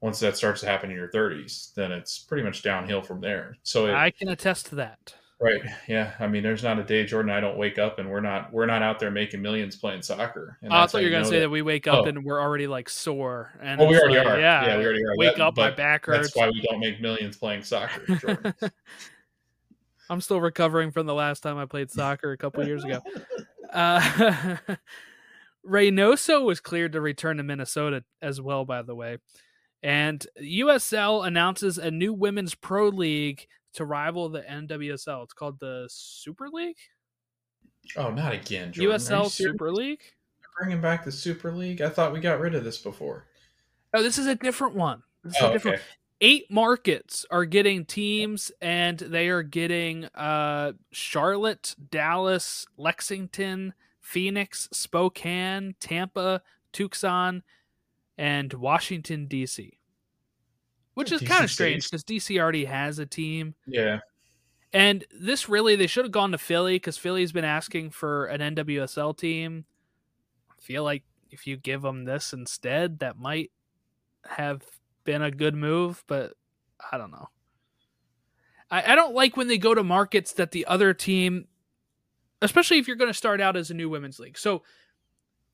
[0.00, 3.56] once that starts to happen in your 30s, then it's pretty much downhill from there.
[3.64, 5.14] So it, I can attest to that.
[5.40, 8.20] Right, yeah, I mean, there's not a day Jordan I don't wake up and we're
[8.20, 10.58] not we're not out there making millions playing soccer.
[10.62, 11.50] And Oh, I that's thought you were gonna say that.
[11.50, 12.08] we wake up Oh.
[12.08, 13.52] and we're already like sore.
[13.62, 14.38] And Oh, we already like, are.
[14.40, 15.16] Yeah, Yeah, we already are.
[15.16, 16.28] Wake That- up, my back hurts.
[16.32, 18.16] That's why we don't make millions playing soccer.
[18.16, 18.54] Jordan.
[20.10, 23.00] I'm still recovering from the last time I played soccer a couple years ago.
[23.70, 24.56] Uh,
[25.66, 29.18] Reynoso was cleared to return to Minnesota as well, by the way.
[29.82, 35.24] And USL announces a new women's pro league to rival the NWSL.
[35.24, 36.76] It's called the Super League?
[37.96, 38.96] oh, not again, Jordan.
[38.98, 39.30] USL?
[39.30, 40.02] Super League?
[40.58, 41.80] bringing back the Super League?
[41.80, 43.26] I thought we got rid of this before.
[43.94, 45.02] Oh, this is a different one.
[45.22, 45.84] This is Oh, a different okay.
[46.20, 55.76] eight markets are getting teams and they are getting uh Charlotte, Dallas, Lexington, Phoenix, Spokane,
[55.78, 56.42] Tampa,
[56.72, 57.44] Tucson,
[58.18, 59.77] and Washington DC.
[60.98, 63.54] Which is kind of strange because DC already has a team.
[63.68, 64.00] Yeah,
[64.72, 68.56] And this really they should have gone to Philly because Philly's been asking for an
[68.56, 69.64] NWSL team.
[70.50, 73.52] I feel like if you give them this instead, that might
[74.26, 74.64] have
[75.04, 76.32] been a good move, but
[76.90, 77.28] I don't know.
[78.68, 81.46] I, I don't like when they go to markets that the other team,
[82.42, 84.36] especially if you're going to start out as a new women's league.
[84.36, 84.64] So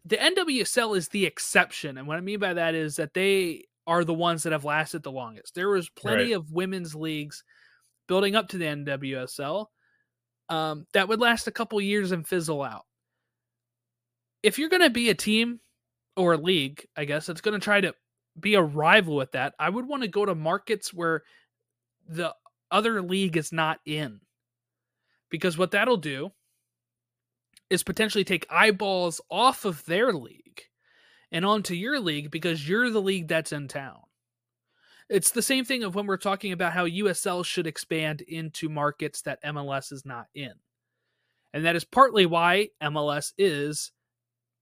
[0.07, 4.05] the NWSL is the exception, and what I mean by that is that they are
[4.05, 5.55] the ones that have lasted the longest.
[5.55, 6.37] There was plenty Right.
[6.37, 7.45] of women's leagues
[8.07, 9.67] building up to the NWSL
[10.49, 12.85] um, that would last a couple years and fizzle out.
[14.43, 15.61] If you're going to be a team
[16.17, 17.95] or a league, I guess that's going to try to
[18.39, 21.23] be a rival with that, I would want to go to markets where
[22.07, 22.35] the
[22.71, 24.21] other league is not in.
[25.31, 26.31] Because what that'll do
[27.71, 30.63] is potentially take eyeballs off of their league
[31.35, 33.99] and onto your league because you're the league that's in town.
[35.11, 39.21] It's the same thing of when we're talking about how USL should expand into markets
[39.23, 40.53] that MLS is not in.
[41.53, 43.91] And that is partly why MLS is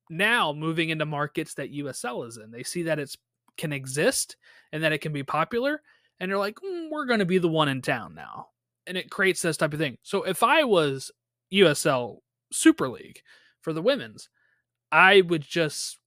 [0.08, 2.50] now moving into markets that USL is in.
[2.50, 3.14] They see that it
[3.58, 4.38] can exist
[4.72, 5.82] and that it can be popular
[6.20, 8.48] and they're like, "Mm, we're going to be the one in town now.
[8.86, 9.98] And it creates this type of thing.
[10.02, 11.10] So if I was
[11.52, 13.20] USL Super League
[13.60, 14.30] for the women's,
[14.90, 15.98] I would just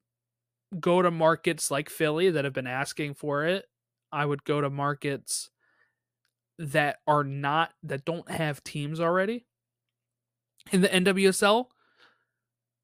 [0.80, 3.65] go to markets like Philly that have been asking for it.
[4.11, 5.49] I would go to markets
[6.57, 9.45] that are not that don't have teams already
[10.71, 11.65] in the NWSL.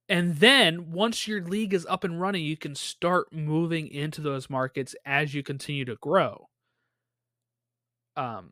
[0.09, 4.49] And then once your league is up and running, you can start moving into those
[4.49, 6.49] markets as you continue to grow.
[8.17, 8.51] Um,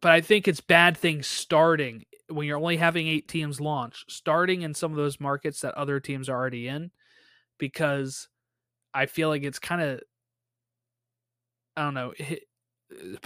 [0.00, 4.62] but I think it's bad things starting when you're only having eight teams launch, starting
[4.62, 6.90] in some of those markets that other teams are already in,
[7.58, 8.28] because
[8.94, 10.00] I feel like it's kind of,
[11.76, 12.14] I don't know,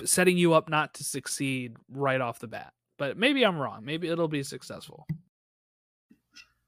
[0.04, 2.72] setting you up not to succeed right off the bat.
[2.98, 3.84] But maybe I'm wrong.
[3.84, 5.06] Maybe it'll be successful.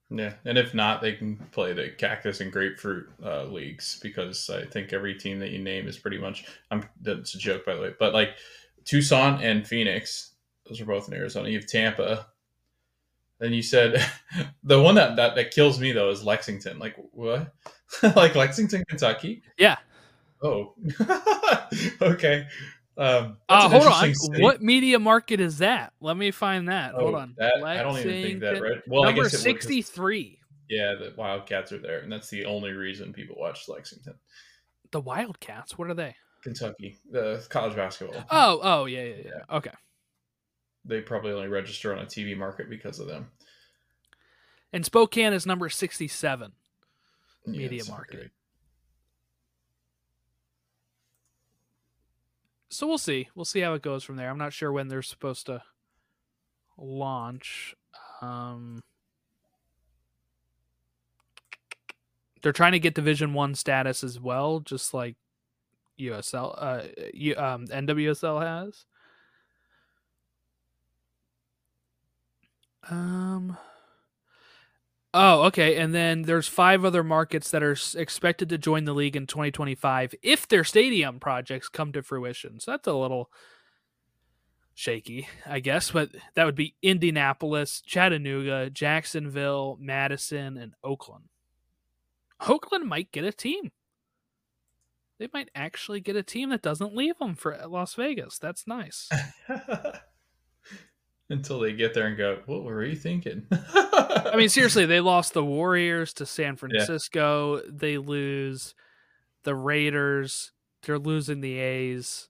[0.09, 0.33] yeah.
[0.45, 4.93] And if not, they can play the cactus and grapefruit uh, leagues because I think
[4.93, 6.45] every team that you name is pretty much.
[6.69, 8.37] I'm that's a joke by the way, but like
[8.85, 10.33] Tucson and Phoenix,
[10.67, 11.49] those are both in Arizona.
[11.49, 12.27] You have Tampa.
[13.41, 14.01] Then you said
[14.63, 16.79] the one that, that that kills me though is Lexington.
[16.79, 17.53] Like what?
[18.15, 19.41] like Lexington, Kentucky?
[19.57, 19.77] Yeah.
[20.41, 20.75] Oh,
[22.01, 22.47] okay.
[22.97, 24.13] Um, Uh, hold on.
[24.13, 24.41] city.
[24.43, 25.93] What media market is that?
[26.01, 26.93] Let me find that.
[26.93, 27.35] hold Oh, on.
[27.37, 28.61] That, I don't even think that.
[28.61, 28.77] Right?
[28.87, 30.39] Well, I Number guess it would 'cause- 63.
[30.69, 34.13] Yeah, the Wildcats are there, and that's the only reason people watch Lexington,
[34.91, 35.77] The Wildcats.
[35.77, 36.15] What are they?
[36.43, 38.23] Kentucky, the college basketball.
[38.31, 39.57] Oh, oh, yeah, yeah, yeah.
[39.57, 39.71] Okay
[40.85, 43.29] they probably only register on a TV market because of them.
[44.73, 46.51] And Spokane is number 67
[47.45, 48.31] yeah, media market.
[52.69, 53.27] So we'll see.
[53.35, 54.29] We'll see how it goes from there.
[54.29, 55.61] I'm not sure when they're supposed to
[56.77, 57.75] launch.
[58.21, 58.81] Um,
[62.41, 65.15] they're trying to get Division One status as well, just like
[65.99, 68.85] USL, uh, um, NWSL has.
[72.89, 73.57] Um.
[75.13, 75.75] Oh, okay.
[75.75, 80.15] And then there's five other markets that are expected to join the league in 2025
[80.21, 82.59] if their stadium projects come to fruition.
[82.59, 83.29] So that's a little
[84.73, 91.25] shaky, I guess, but that would be Indianapolis, Chattanooga, Jacksonville, Madison, and Oakland.
[92.47, 93.71] Oakland might get a team.
[95.19, 98.39] They might actually get a team that doesn't leave them for Las Vegas.
[98.39, 99.09] That's nice.
[101.31, 103.45] Until they get there and go, what were you thinking?
[103.51, 107.57] I mean, seriously, they lost the Warriors to San Francisco.
[107.57, 107.61] Yeah.
[107.71, 108.75] They lose
[109.43, 110.51] the Raiders.
[110.83, 112.29] They're losing the A's.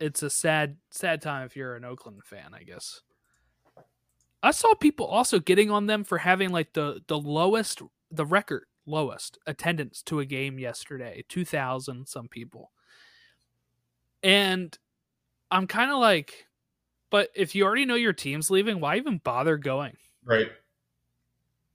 [0.00, 3.02] It's a sad, sad time if you're an Oakland fan, I guess.
[4.42, 7.80] I saw people also getting on them for having like the the lowest,
[8.10, 12.72] the record lowest attendance to a game yesterday, two thousand some people,
[14.24, 14.76] and
[15.52, 16.46] I'm kind of like,
[17.12, 19.98] but if you already know your team's leaving, why even bother going?
[20.24, 20.50] Right.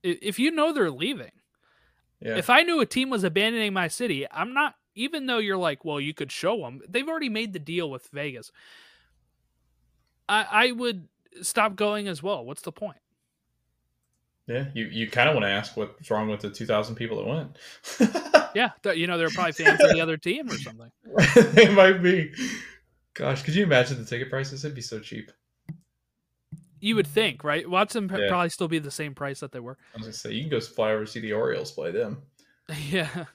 [0.01, 1.31] If you know they're leaving.
[2.19, 2.38] Yeah.
[2.38, 5.85] If I knew a team was abandoning my city, I'm not even though you're like,
[5.85, 6.81] well, you could show them.
[6.89, 8.51] They've already made the deal with Vegas.
[10.27, 11.07] I I would
[11.43, 12.43] stop going as well.
[12.43, 12.97] What's the point?
[14.47, 17.27] Yeah, you, you kind of want to ask what's wrong with the 2,000 people that
[17.27, 18.55] went.
[18.55, 20.89] yeah, you know, they're probably fans of the other team or something.
[21.51, 22.31] they might be.
[23.18, 24.63] Gosh, could you imagine the ticket prices?
[24.63, 25.32] It'd be so cheap.
[26.80, 27.68] You would think, right?
[27.68, 28.28] Watch them yeah.
[28.30, 29.78] probably still be the same price that they were.
[29.95, 32.22] I was gonna say you can go fly over to see the Orioles play them.
[32.89, 33.26] Yeah.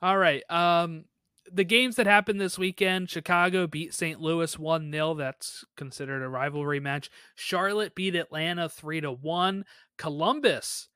[0.00, 0.42] All right.
[0.50, 1.04] Um,
[1.52, 4.20] the games that happened this weekend: Chicago beat St.
[4.20, 7.10] Louis one 0 That's considered a rivalry match.
[7.34, 9.64] Charlotte beat Atlanta three to one.
[9.98, 10.88] Columbus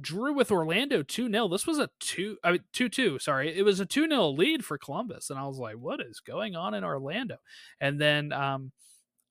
[0.00, 1.48] drew with Orlando 2 0.
[1.48, 3.56] This was a 2 I mean 2 2, sorry.
[3.56, 5.30] It was a 2 0 lead for Columbus.
[5.30, 7.36] And I was like, what is going on in Orlando?
[7.80, 8.72] And then um,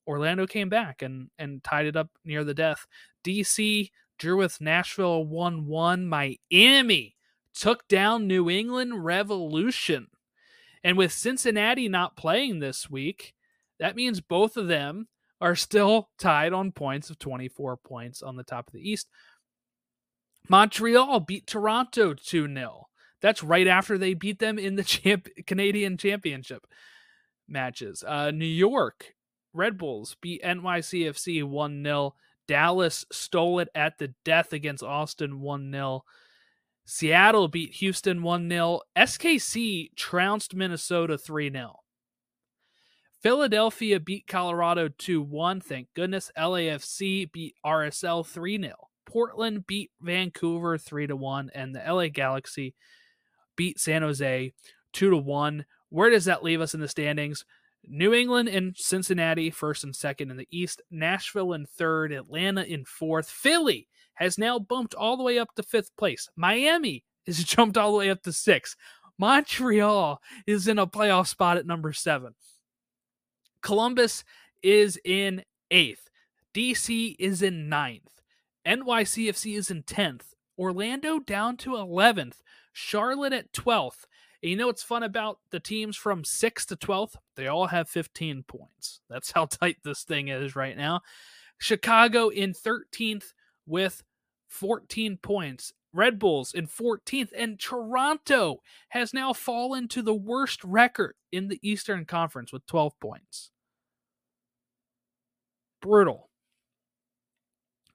[0.07, 2.85] Orlando came back and and tied it up near the death.
[3.23, 6.07] DC drew with Nashville 1 1.
[6.07, 7.15] Miami
[7.53, 10.07] took down New England Revolution.
[10.83, 13.33] And with Cincinnati not playing this week,
[13.79, 15.07] that means both of them
[15.39, 19.09] are still tied on points of 24 points on the top of the East.
[20.51, 22.87] Montreal beat Toronto 2 0.
[23.21, 26.67] That's right after they beat them in the champ- Canadian Championship
[27.47, 28.03] matches.
[28.05, 29.15] Uh, New York
[29.53, 32.15] Red Bulls beat NYCFC 1 0.
[32.49, 36.03] Dallas stole it at the death against Austin 1 0.
[36.83, 38.81] Seattle beat Houston 1 0.
[38.97, 41.79] SKC trounced Minnesota 3 0.
[43.23, 45.61] Philadelphia beat Colorado 2 1.
[45.61, 46.29] Thank goodness.
[46.37, 48.90] LAFC beat RSL 3 0.
[49.05, 52.75] Portland beat Vancouver 3 to 1 and the LA Galaxy
[53.55, 54.53] beat San Jose
[54.93, 55.65] 2 to 1.
[55.89, 57.45] Where does that leave us in the standings?
[57.87, 62.85] New England and Cincinnati first and second in the East, Nashville in third, Atlanta in
[62.85, 63.29] fourth.
[63.29, 66.29] Philly has now bumped all the way up to fifth place.
[66.35, 68.75] Miami is jumped all the way up to sixth.
[69.17, 72.33] Montreal is in a playoff spot at number seven.
[73.61, 74.23] Columbus
[74.63, 76.09] is in eighth.
[76.53, 78.20] DC is in ninth.
[78.65, 80.33] NYCFC is in 10th.
[80.57, 82.41] Orlando down to 11th.
[82.73, 84.05] Charlotte at 12th.
[84.41, 87.15] And you know what's fun about the teams from 6th to 12th?
[87.35, 89.01] They all have 15 points.
[89.09, 91.01] That's how tight this thing is right now.
[91.57, 93.33] Chicago in 13th
[93.67, 94.03] with
[94.47, 95.73] 14 points.
[95.93, 97.29] Red Bulls in 14th.
[97.37, 102.99] And Toronto has now fallen to the worst record in the Eastern Conference with 12
[102.99, 103.51] points.
[105.81, 106.30] Brutal.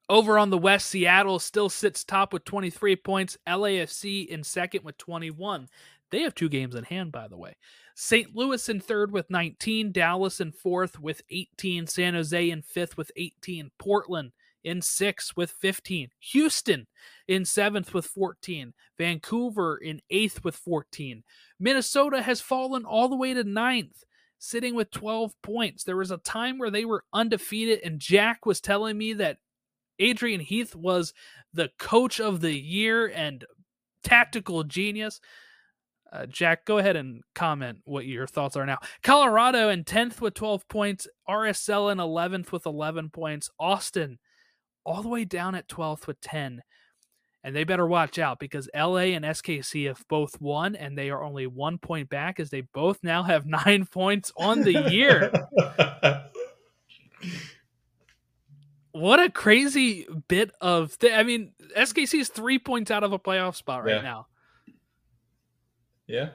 [0.08, 3.36] Over on the West, Seattle still sits top with 23 points.
[3.46, 5.68] LAFC in second with 21.
[6.10, 7.56] They have two games in hand, by the way.
[7.96, 8.36] St.
[8.36, 9.90] Louis in third with 19.
[9.90, 11.88] Dallas in fourth with 18.
[11.88, 13.70] San Jose in fifth with 18.
[13.78, 14.30] Portland
[14.62, 16.10] in sixth with 15.
[16.32, 16.86] Houston
[17.26, 18.74] in seventh with 14.
[18.98, 21.24] Vancouver in eighth with 14.
[21.58, 24.04] Minnesota has fallen all the way to ninth
[24.38, 25.82] sitting with 12 points.
[25.82, 29.38] There was a time where they were undefeated, and Jack was telling me that
[29.98, 31.12] Adrian Heath was
[31.52, 33.44] the coach of the year and
[34.02, 35.20] tactical genius.
[36.12, 38.78] Uh, Jack, go ahead and comment what your thoughts are now.
[39.02, 44.18] Colorado in 10th with 12 points, RSL in 11th with 11 points, Austin
[44.86, 46.62] all the way down at 12th with 10.
[47.42, 51.22] And they better watch out because LA and SKC have both won and they are
[51.22, 55.32] only one point back as they both now have nine points on the year.
[59.00, 63.18] what a crazy bit of th- I mean, SKC is three points out of a
[63.18, 64.02] playoff spot right Yeah.
[64.02, 64.26] now.
[66.06, 66.28] Yeah.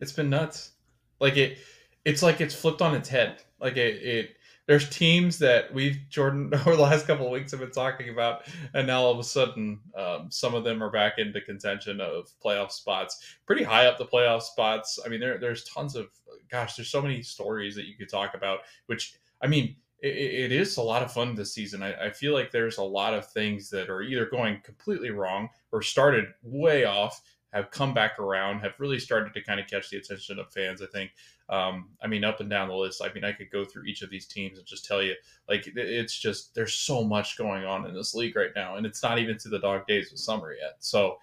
[0.00, 0.72] It's been nuts.
[1.20, 1.58] Like it
[2.04, 3.42] it's like it's flipped on its head.
[3.60, 4.30] Like it, it
[4.66, 8.42] there's teams that we've Jordan over the last couple of weeks have been talking about,
[8.72, 12.28] and now all of a sudden, um, some of them are back into contention of
[12.44, 14.98] playoff spots, pretty high up the playoff spots.
[15.04, 16.06] I mean, there there's tons of
[16.50, 18.60] gosh, there's so many stories that you could talk about.
[18.86, 21.82] Which I mean, it, it is a lot of fun this season.
[21.82, 25.48] I, I feel like there's a lot of things that are either going completely wrong
[25.72, 27.20] or started way off,
[27.52, 30.82] have come back around, have really started to kind of catch the attention of fans.
[30.82, 31.10] I think.
[31.48, 33.02] Um, I mean, up and down the list.
[33.02, 35.14] I mean, I could go through each of these teams and just tell you,
[35.48, 39.02] like, it's just there's so much going on in this league right now, and it's
[39.02, 40.76] not even to the dog days of summer yet.
[40.78, 41.18] So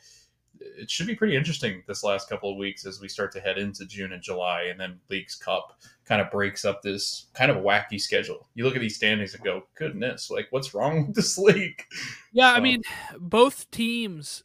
[0.62, 3.58] it should be pretty interesting this last couple of weeks as we start to head
[3.58, 7.58] into June and July, and then Leagues Cup kind of breaks up this kind of
[7.58, 8.48] wacky schedule.
[8.56, 11.84] You look at these standings and go, goodness, like what's wrong with this league?
[12.32, 12.84] Yeah, I mean,
[13.20, 14.44] both teams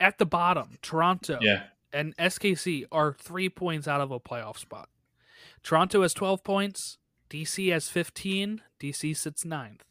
[0.00, 4.88] at the bottom, Toronto Yeah, and SKC are three points out of a playoff spot.
[5.62, 6.98] Toronto has 12 points.
[7.30, 8.62] DC has 15.
[8.80, 9.84] DC sits ninth.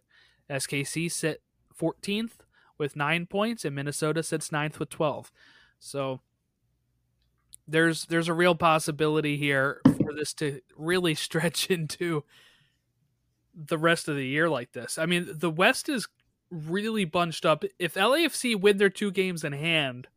[0.49, 1.41] SKC sit
[1.79, 2.33] 14th
[2.81, 5.31] with nine points, and Minnesota sits ninth with 12.
[5.79, 6.19] So
[7.67, 12.23] there's there's a real possibility here for this to really stretch into
[13.53, 14.97] the rest of the year like this.
[14.97, 16.07] I mean, the West is
[16.49, 17.63] really bunched up.
[17.77, 20.07] If LAFC win their two games in hand,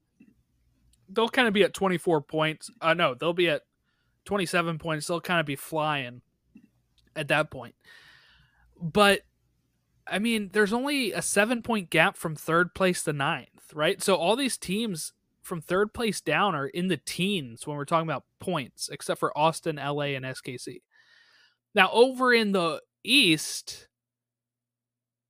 [1.08, 2.70] they'll kind of be at 24 points.
[2.80, 3.62] Uh, no, they'll be at
[4.24, 5.06] 27 points.
[5.06, 6.22] They'll kind of be flying
[7.14, 7.74] at that point.
[8.80, 9.20] But
[10.06, 14.02] I mean, there's only a seven point gap from third place to ninth, right?
[14.02, 18.08] So all these teams from third place down are in the teens when we're talking
[18.08, 20.80] about points, except for Austin, LA, and SKC.
[21.74, 23.88] Now, over in the East,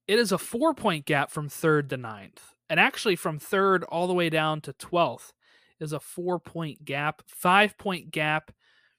[0.06, 2.54] it is a four point gap from third to ninth.
[2.68, 5.32] And actually, from third all the way down to 12th
[5.80, 8.52] is a four point gap, five point gap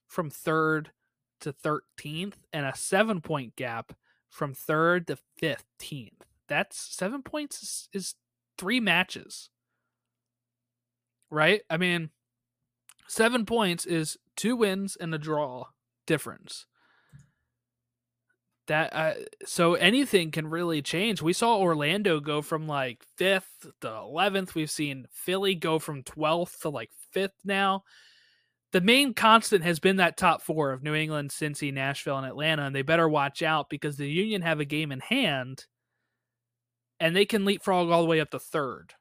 [0.08, 0.92] from third
[1.42, 3.94] to 13th, and a seven point gap
[4.36, 6.12] from third to 15th.
[6.48, 8.16] That's seven points is, is
[8.58, 9.50] three matches,
[11.32, 11.62] right?
[11.70, 12.10] I mean,
[13.08, 15.68] seven points is two wins and a draw
[16.06, 16.66] difference.
[18.68, 19.14] That uh,
[19.46, 21.22] so anything can really change.
[21.22, 24.56] We saw Orlando go from like fifth to eleventh.
[24.56, 27.84] We've seen Philly go from twelfth to like fifth now.
[28.72, 32.64] The main constant has been that top four of New England, Cincy, Nashville, and Atlanta,
[32.64, 35.66] and they better watch out because the Union have a game in hand,
[37.00, 38.94] and they can leapfrog all the way up to third.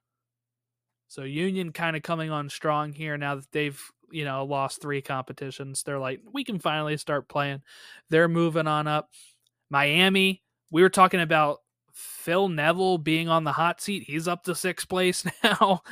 [1.08, 5.02] So Union kind of coming on strong here now that they've you know lost three
[5.02, 5.82] competitions.
[5.82, 7.62] They're like we can finally start playing.
[8.10, 9.10] They're moving on up.
[9.70, 11.58] Miami, we were talking about
[11.92, 14.04] Phil Neville being on the hot seat.
[14.06, 15.82] He's up to sixth place now.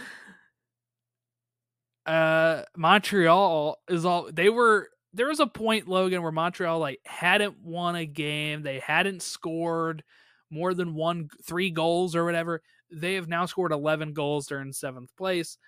[2.06, 7.58] Uh Montreal is all they were there was a point, Logan, where Montreal like hadn't
[7.62, 8.62] won a game.
[8.62, 10.02] They hadn't scored
[10.50, 12.62] more than one three goals or whatever.
[12.90, 14.46] They have now scored eleven goals.
[14.46, 15.58] They're in seventh place.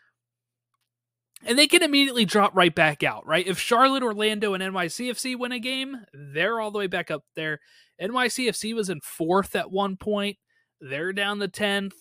[1.46, 3.46] And they can immediately drop right back out, right?
[3.46, 7.60] If Charlotte, Orlando, and NYCFC win a game, they're all the way back up there.
[8.00, 10.38] NYCFC was in fourth at one point.
[10.80, 11.92] They're down to 10th.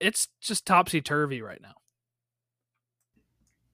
[0.00, 1.74] It's just topsy turvy right now.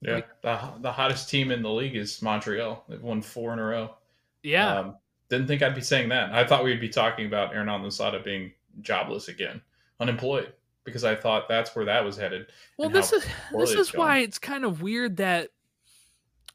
[0.03, 0.21] Yeah.
[0.43, 2.85] The, the hottest team in the league is Montreal.
[2.89, 3.95] They've won four in a row.
[4.43, 4.79] Yeah.
[4.81, 4.97] Um,
[5.29, 6.33] didn't think I'd be saying that.
[6.33, 9.63] I thought we'd be talking about Hernán Losada being jobless again,
[10.01, 10.53] unemployed,
[10.85, 12.49] because I thought that's where that was headed.
[12.77, 13.25] well, this is
[13.57, 15.49] this is why it's kind of weird that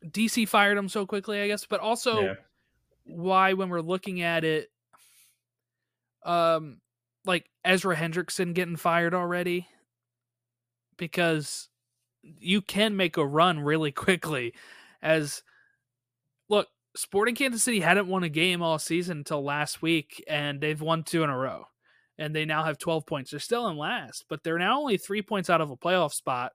[0.05, 2.33] DC fired him so quickly, I guess, but also Yeah.
[3.05, 4.69] why when we're looking at it
[6.23, 6.81] um
[7.25, 9.67] like Ezra Hendrickson getting fired already
[10.97, 11.69] because
[12.39, 14.53] you can make a run really quickly
[15.01, 15.43] as
[16.49, 20.81] look Sporting Kansas City hadn't won a game all season until last week and they've
[20.81, 21.65] won two in a row
[22.17, 23.31] and they now have 12 points.
[23.31, 26.53] They're still in last but they're now only 3 points out of a playoff spot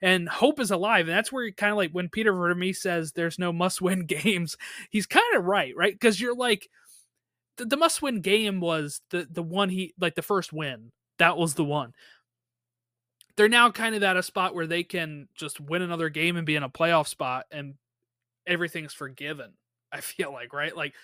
[0.00, 3.38] and hope is alive and that's where kind of like when Peter Vermes says there's
[3.38, 4.56] no must win games
[4.90, 5.92] he's kind of right right?
[5.92, 6.68] Because you're like
[7.56, 11.36] the, the must win game was the the one he like the first win that
[11.36, 11.92] was the one
[13.36, 16.46] they're now kind of at a spot where they can just win another game and
[16.46, 17.74] be in a playoff spot and
[18.46, 19.52] everything's forgiven
[19.92, 20.94] i feel like right like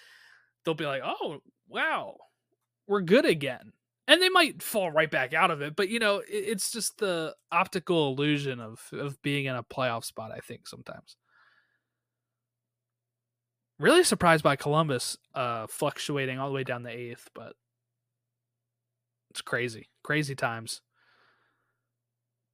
[0.65, 2.17] they'll be like oh wow
[2.87, 3.73] we're good again
[4.11, 5.77] and they might fall right back out of it.
[5.77, 10.33] But you know, it's just the optical illusion of of being in a playoff spot.
[10.35, 11.17] I think sometimes.
[13.79, 17.55] Really surprised by Columbus uh, fluctuating all the way down the eighth, but
[19.31, 20.83] it's crazy, crazy times.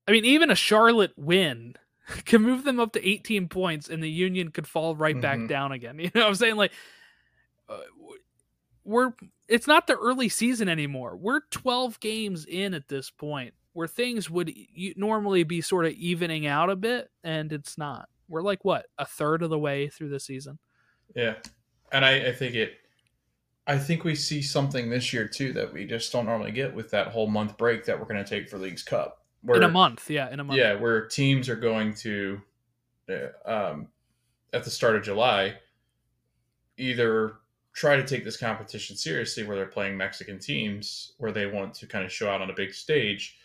[0.08, 1.74] I mean, even a Charlotte win
[2.24, 5.20] can move them up to 18 points, and the Union could fall right mm-hmm.
[5.20, 5.98] back down again.
[6.00, 6.56] You know what I'm saying?
[6.56, 6.72] Like,
[7.68, 7.78] uh,
[8.84, 9.12] we're
[9.48, 11.16] it's not the early season anymore.
[11.16, 14.52] We're 12 games in at this point, where things would
[14.96, 18.08] normally be sort of evening out a bit, and it's not.
[18.28, 20.58] We're like what a third of the way through the season.
[21.14, 21.34] Yeah,
[21.92, 22.74] and I, I think it.
[23.68, 26.88] I think we see something this year too that we just don't normally get with
[26.92, 29.25] that whole month break that we're going to take for Leagues Cup.
[29.46, 30.58] Where, in a month, yeah, in a month.
[30.58, 32.40] Yeah, where teams are going to,
[33.08, 33.88] uh, um,
[34.52, 35.54] at the start of July,
[36.76, 37.34] either
[37.72, 41.86] try to take this competition seriously, where they're playing Mexican teams, where they want to
[41.86, 43.38] kind of show out on a big stage,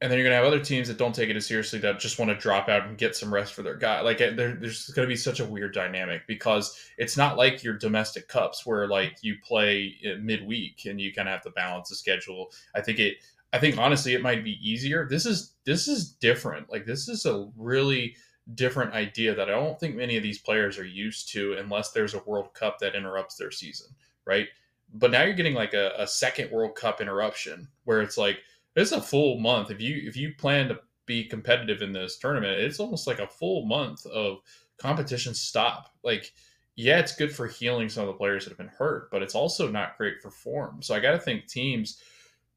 [0.00, 2.18] and then you're gonna have other teams that don't take it as seriously that just
[2.18, 4.00] want to drop out and get some rest for their guy.
[4.00, 8.28] Like there, there's gonna be such a weird dynamic because it's not like your domestic
[8.28, 12.52] cups where like you play midweek and you kind of have to balance the schedule.
[12.74, 13.16] I think it.
[13.52, 15.06] I think honestly, it might be easier.
[15.08, 16.70] This is this is different.
[16.70, 18.16] Like this is a really
[18.54, 22.14] different idea that I don't think many of these players are used to unless there's
[22.14, 23.88] a World Cup that interrupts their season,
[24.24, 24.48] right?
[24.94, 28.38] But now you're getting like a, a second World Cup interruption where it's like
[28.76, 29.70] it's a full month.
[29.70, 33.26] If you if you plan to be competitive in this tournament, it's almost like a
[33.26, 34.38] full month of
[34.76, 35.94] competition stop.
[36.04, 36.32] Like,
[36.76, 39.34] yeah, it's good for healing some of the players that have been hurt, but it's
[39.34, 40.82] also not great for form.
[40.82, 42.00] So I got to think teams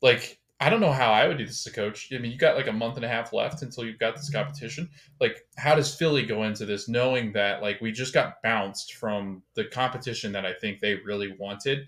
[0.01, 2.09] like I don't know how I would do this as a coach.
[2.13, 4.29] I mean, you got like a month and a half left until you've got this
[4.29, 4.43] mm-hmm.
[4.43, 4.89] competition.
[5.19, 9.41] Like, how does Philly go into this knowing that like we just got bounced from
[9.55, 11.87] the competition that I think they really wanted?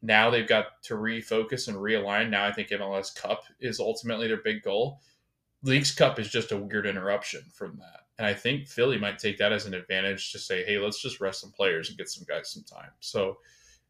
[0.00, 2.30] Now they've got to refocus and realign.
[2.30, 5.02] Now I think MLS Cup is ultimately their big goal.
[5.62, 8.06] Leagues Cup is just a weird interruption from that.
[8.18, 11.20] And I think Philly might take that as an advantage to say, hey, let's just
[11.20, 12.92] rest some players and get some guys some time.
[13.00, 13.38] So,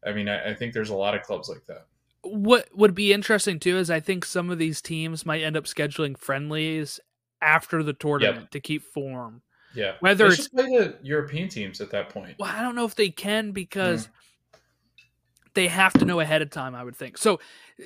[0.05, 1.85] I mean, I, I think there's a lot of clubs like that.
[2.23, 5.65] What would be interesting too is I think some of these teams might end up
[5.65, 6.99] scheduling friendlies
[7.41, 8.51] after the tournament yep.
[8.51, 9.41] to keep form.
[9.75, 9.93] Yeah.
[9.99, 12.35] Whether they it's play the European teams at that point.
[12.39, 14.11] Well, I don't know if they can because mm
[15.57, 17.17] they have to know ahead of time, I would think.
[17.17, 17.39] So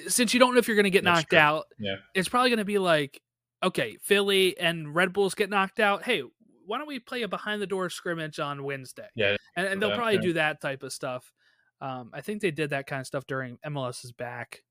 [0.08, 1.40] since you don't know if you're going to get That's knocked true.
[1.40, 1.96] out, yeah.
[2.14, 3.22] it's probably going to be like,
[3.64, 6.04] okay, Philly and Red Bulls get knocked out.
[6.04, 6.22] Hey,
[6.66, 9.08] why don't we play a behind the door scrimmage on Wednesday?
[9.16, 9.38] Yeah.
[9.56, 10.22] And, and they'll probably yeah.
[10.22, 11.32] do that type of stuff.
[11.82, 14.64] Um, I think they did that kind of stuff during MLS's back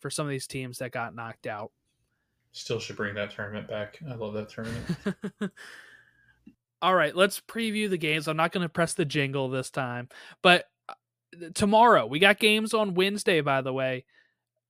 [0.00, 1.72] for some of these teams that got knocked out.
[2.52, 3.98] Still should bring that tournament back.
[4.08, 4.84] I love that tournament.
[6.82, 8.28] All right, let's preview the games.
[8.28, 10.08] I'm not going to press the jingle this time,
[10.42, 10.66] but
[11.54, 12.06] tomorrow.
[12.06, 14.04] We got games on Wednesday, by the way.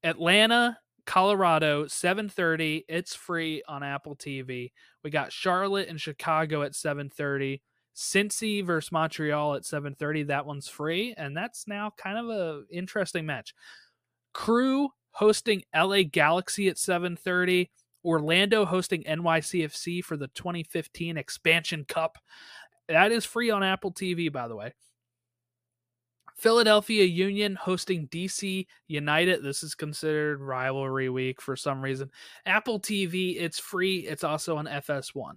[0.03, 2.85] Atlanta, Colorado, 7:30.
[2.89, 4.73] It's free on Apple TV.
[5.03, 7.61] We got Charlotte and Chicago at 7:30.
[7.95, 10.25] Cincy versus Montreal at 7:30.
[10.25, 13.55] That one's free, and that's now kind of a interesting match.
[14.33, 17.71] Crew hosting LA Galaxy at 7:30.
[18.05, 22.19] Orlando hosting NYCFC for the 2015 Expansion Cup.
[22.89, 24.75] That is free on Apple TV, by the way.
[26.37, 29.43] Philadelphia Union hosting DC United.
[29.43, 32.11] This is considered rivalry week for some reason.
[32.45, 34.01] Apple TV, it's free.
[34.01, 35.37] It's also on FS1.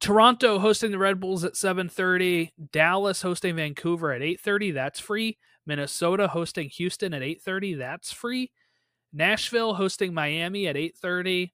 [0.00, 5.38] Toronto hosting the Red Bulls at 7:30, Dallas hosting Vancouver at 8:30, that's free.
[5.66, 8.52] Minnesota hosting Houston at 8:30, that's free.
[9.12, 11.52] Nashville hosting Miami at 8:30,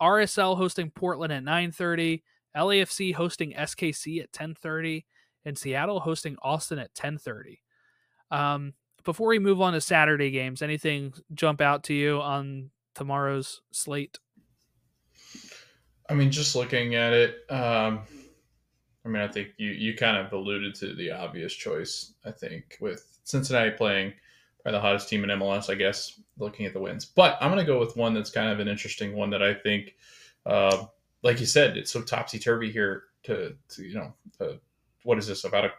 [0.00, 2.22] RSL hosting Portland at 9:30,
[2.56, 5.04] LAFC hosting SKC at 10:30,
[5.44, 7.60] and Seattle hosting Austin at 10:30.
[8.30, 8.74] Um,
[9.04, 14.18] before we move on to Saturday games, anything jump out to you on tomorrow's slate?
[16.08, 18.00] I mean, just looking at it, um,
[19.04, 22.12] I mean, I think you you kind of alluded to the obvious choice.
[22.24, 24.12] I think with Cincinnati playing
[24.62, 27.04] probably the hottest team in MLS, I guess, looking at the wins.
[27.04, 29.52] But I'm going to go with one that's kind of an interesting one that I
[29.52, 29.94] think,
[30.46, 30.86] uh,
[31.22, 33.04] like you said, it's so topsy turvy here.
[33.24, 34.54] To, to you know, uh,
[35.04, 35.70] what is this about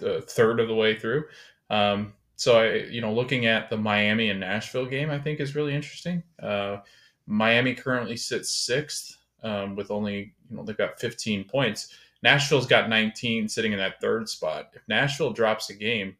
[0.00, 1.24] a, a third of the way through?
[1.70, 5.56] Um, so I, you know, looking at the Miami and Nashville game, I think is
[5.56, 6.22] really interesting.
[6.40, 6.78] Uh,
[7.26, 11.94] Miami currently sits sixth um, with only, you know, they've got 15 points.
[12.22, 14.70] Nashville's got 19, sitting in that third spot.
[14.74, 16.16] If Nashville drops a game,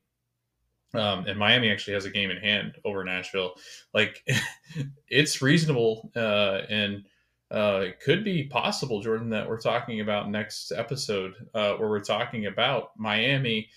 [0.94, 3.54] um, and Miami actually has a game in hand over Nashville,
[3.92, 4.26] like
[5.08, 7.04] it's reasonable uh, and
[7.50, 12.00] uh, it could be possible, Jordan, that we're talking about next episode, uh, where we're
[12.00, 13.68] talking about Miami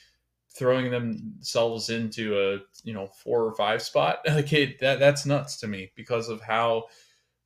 [0.53, 4.19] throwing themselves into a you know four or five spot.
[4.27, 6.85] Like it, that that's nuts to me because of how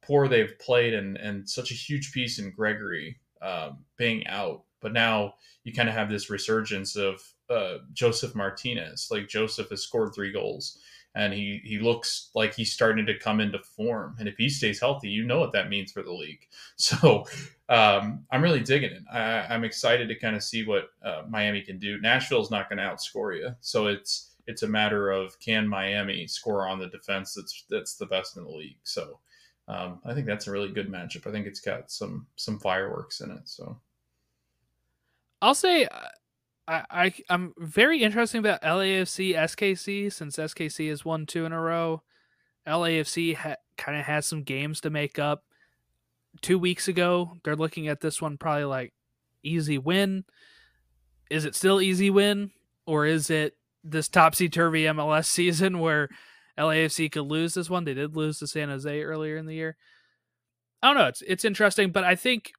[0.05, 4.63] poor they've played and and such a huge piece in Gregory um, being out.
[4.81, 9.07] But now you kind of have this resurgence of uh, Josef Martinez.
[9.09, 10.79] Like Joseph has scored three goals
[11.15, 14.15] and he he looks like he's starting to come into form.
[14.19, 16.47] And if he stays healthy, you know what that means for the league.
[16.77, 17.25] So
[17.69, 19.03] um, I'm really digging it.
[19.11, 21.99] I, am excited to kind of see what uh, Miami can do.
[22.01, 26.67] Nashville's not going to outscore you, so it's it's a matter of can Miami score
[26.67, 28.77] on the defense that's that's the best in the league.
[28.83, 29.19] So
[29.67, 31.27] um, I think that's a really good matchup.
[31.27, 33.41] I think it's got some some fireworks in it.
[33.45, 33.79] So
[35.41, 36.07] I'll say uh,
[36.67, 41.59] I, I I'm very interested about LAFC SKC since SKC has won two in a
[41.59, 42.03] row.
[42.67, 45.43] LAFC ha- kind of has some games to make up.
[46.41, 48.93] Two weeks ago, they're looking at this one probably like
[49.41, 50.25] easy win.
[51.31, 52.51] Is it still easy win,
[52.85, 56.09] or is it this topsy turvy MLS season where
[56.57, 57.83] LAFC could lose this one?
[57.83, 59.75] They did lose to San Jose earlier in the year.
[60.81, 61.07] I don't know.
[61.07, 62.51] It's it's interesting, but I think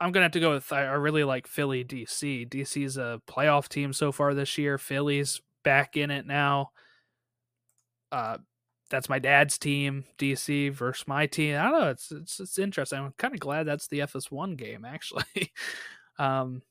[0.00, 2.48] I'm gonna have to go with I, really like Philly DC.
[2.48, 4.78] DC's a playoff team so far this year.
[4.78, 6.70] Philly's back in it now.
[8.12, 8.38] Uh
[8.90, 11.56] that's my dad's team, DC versus my team.
[11.56, 12.98] I don't know, it's it's it's interesting.
[13.00, 15.52] I'm kind of glad that's the FS1 game actually.
[16.18, 16.62] um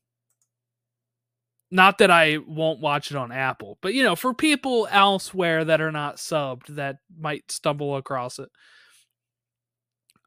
[1.70, 5.82] not that I won't watch it on Apple, but you know, for people elsewhere that
[5.82, 8.50] are not subbed that might stumble across it.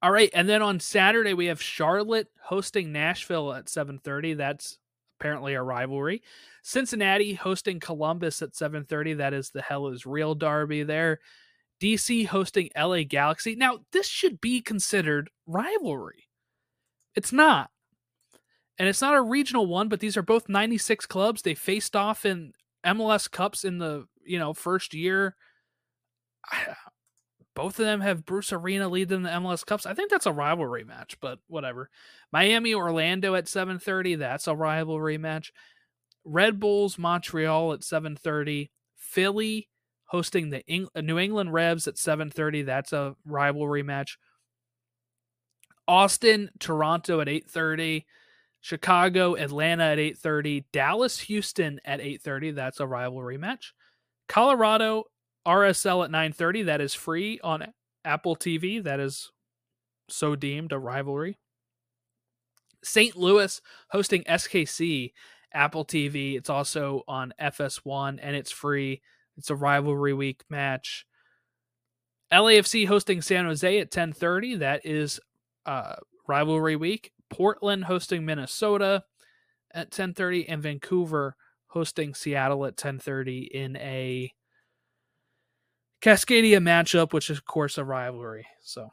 [0.03, 4.35] All right, and then on Saturday we have Charlotte hosting Nashville at 7:30.
[4.35, 4.79] That's
[5.19, 6.23] apparently a rivalry.
[6.63, 9.15] Cincinnati hosting Columbus at 7:30.
[9.15, 11.21] That is the hell is real derby there.
[11.81, 13.57] DC hosting LA Galaxy.
[13.57, 16.29] Now, this should be considered rivalry.
[17.15, 17.71] It's not.
[18.81, 21.43] And it's not a regional one, but these are both 96 clubs.
[21.43, 22.53] They faced off in
[22.85, 25.37] MLS Cups in the, you know, first year
[27.55, 29.87] both of them have Bruce Arena lead them the MLS Cups.
[29.87, 31.91] I think that's a rivalry match, but whatever.
[32.33, 35.53] Miami Orlando at 7:30, that's a rivalry match.
[36.25, 38.71] Red Bulls Montreal at 7:30.
[38.97, 39.69] Philly
[40.07, 44.19] hosting the Eng- uh, New England Revs at 7:30, that's a rivalry match.
[45.89, 48.07] Austin Toronto at 8:30.
[48.61, 50.65] Chicago Atlanta at 8:30.
[50.73, 53.75] Dallas Houston at 8:30, that's a rivalry match.
[54.29, 55.05] Colorado
[55.47, 57.73] RSL at 9:30 that is free on
[58.05, 59.31] Apple TV that is
[60.09, 61.39] so deemed a rivalry.
[62.83, 63.17] St.
[63.17, 65.13] Louis hosting SKC
[65.53, 66.37] Apple TV.
[66.37, 69.03] It's also on FS1 and it's free.
[69.37, 71.07] It's a rivalry week match.
[72.33, 74.59] LAFC hosting San Jose at 10:30.
[74.61, 75.19] That is
[75.67, 75.97] uh,
[76.29, 77.13] rivalry week.
[77.31, 79.05] Portland hosting Minnesota
[79.73, 81.37] at 10:30 and Vancouver
[81.69, 84.33] hosting Seattle at 10:30 in a
[86.03, 88.47] Cascadia matchup, which is of course a rivalry.
[88.61, 88.91] So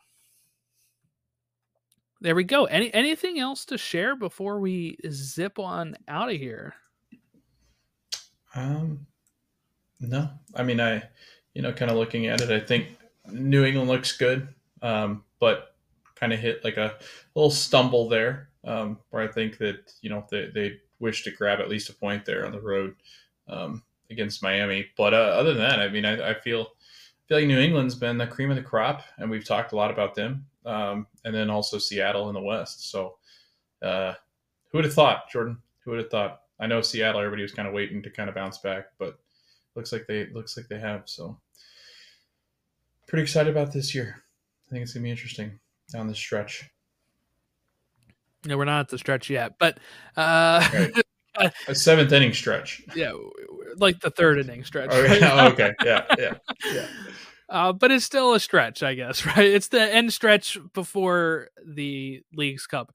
[2.21, 2.65] there we go.
[2.65, 6.75] Any anything else to share before we zip on out of here?
[8.55, 9.05] Um,
[9.99, 10.29] no.
[10.55, 11.03] I mean, I,
[11.53, 12.97] you know, kind of looking at it, I think
[13.31, 14.47] New England looks good,
[14.81, 15.75] um, but
[16.20, 16.95] kind of hit like a
[17.36, 21.59] little stumble there, um, where I think that you know they they wish to grab
[21.59, 22.95] at least a point there on the road
[23.47, 24.88] um, against Miami.
[24.97, 26.68] But uh, other than that, I mean, I, I feel
[27.28, 29.91] feel like New England's been the cream of the crop, and we've talked a lot
[29.91, 30.45] about them.
[30.65, 32.89] Um, and then also Seattle in the West.
[32.91, 33.15] So,
[33.82, 34.13] uh,
[34.70, 35.59] who would have thought, Jordan?
[35.84, 36.41] Who would have thought?
[36.59, 37.22] I know Seattle.
[37.22, 39.18] Everybody was kind of waiting to kind of bounce back, but
[39.76, 41.03] looks like they looks like they have.
[41.05, 41.38] So,
[43.07, 44.24] pretty excited about this year.
[44.68, 45.59] I think it's gonna be interesting
[45.91, 46.69] down the stretch.
[48.45, 49.79] No, we're not at the stretch yet, but
[50.15, 51.53] uh, right.
[51.67, 52.81] a seventh inning stretch.
[52.95, 53.11] Yeah,
[53.77, 54.89] like the third inning stretch.
[54.91, 55.47] Oh, right yeah.
[55.47, 56.33] okay, yeah, yeah,
[56.71, 56.88] yeah.
[57.49, 59.45] Uh, but it's still a stretch, I guess, right?
[59.45, 62.93] It's the end stretch before the League's Cup.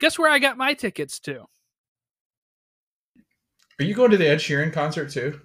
[0.00, 1.44] Guess where I got my tickets to?
[3.78, 5.40] Are you going to the Ed Sheeran concert too?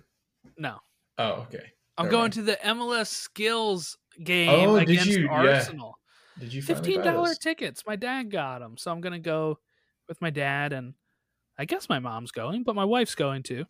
[0.57, 0.77] No.
[1.17, 1.71] Oh, okay.
[1.97, 2.33] I'm Never going mind.
[2.33, 5.19] to the MLS Skills game oh, against?
[5.29, 5.95] Arsenal.
[5.97, 6.06] Yeah.
[6.39, 7.83] Did you fifteen dollar tickets?
[7.85, 9.59] My dad got them, so I'm gonna go
[10.07, 10.93] with my dad and
[11.57, 13.65] I guess my mom's going, but my wife's going too.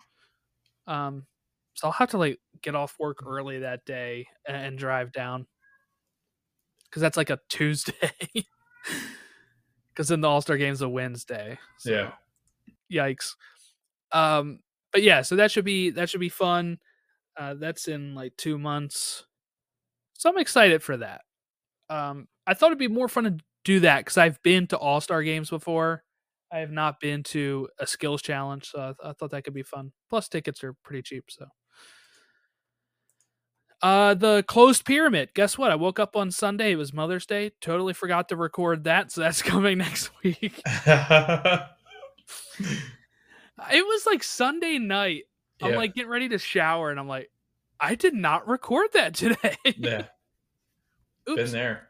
[0.88, 1.26] Um,
[1.74, 5.48] so I'll have to like get off work early that day and drive down
[6.86, 8.12] because that's like a Tuesday.
[9.98, 11.58] Because then the All Star game's a Wednesday.
[11.80, 12.12] So, yeah.
[12.94, 13.32] Yikes.
[14.12, 14.60] Um,
[14.94, 16.78] but yeah, so that should be that should be fun.
[17.36, 19.26] Uh, that's in like two months,
[20.14, 21.22] so I'm excited for that.
[21.90, 25.02] Um, I thought it'd be more fun to do that because I've been to All
[25.02, 26.04] Star games before,
[26.52, 29.64] I have not been to a skills challenge, so I, I thought that could be
[29.64, 29.92] fun.
[30.10, 31.46] Plus, tickets are pretty cheap, so.
[33.84, 35.30] Uh, the closed pyramid.
[35.36, 35.70] Guess what?
[35.72, 36.72] I woke up on Sunday.
[36.72, 37.52] It was Mother's Day.
[37.62, 40.62] Totally forgot to record that, so that's coming next week.
[40.76, 41.66] it
[43.72, 45.24] was like Sunday night.
[45.62, 45.78] I'm Yeah.
[45.78, 47.30] like getting ready to shower, and I'm like,
[47.80, 49.56] I did not record that today.
[49.78, 50.06] yeah,
[51.26, 51.87] been there.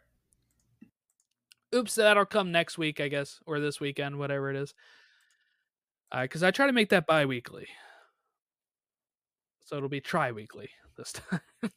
[1.76, 1.94] Oops.
[1.96, 4.74] That'll come next week, I guess, or this weekend, whatever it is.
[6.12, 7.68] Because I try to make that bi-weekly,
[9.66, 11.12] so it'll be tri-weekly this
[11.62, 11.72] time.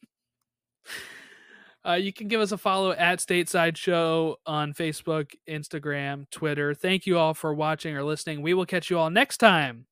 [1.84, 6.74] Uh, you can give us a follow at Stateside Show on Facebook, Instagram, Twitter.
[6.74, 8.43] Thank you all for watching or listening.
[8.43, 9.86] We will catch you all next time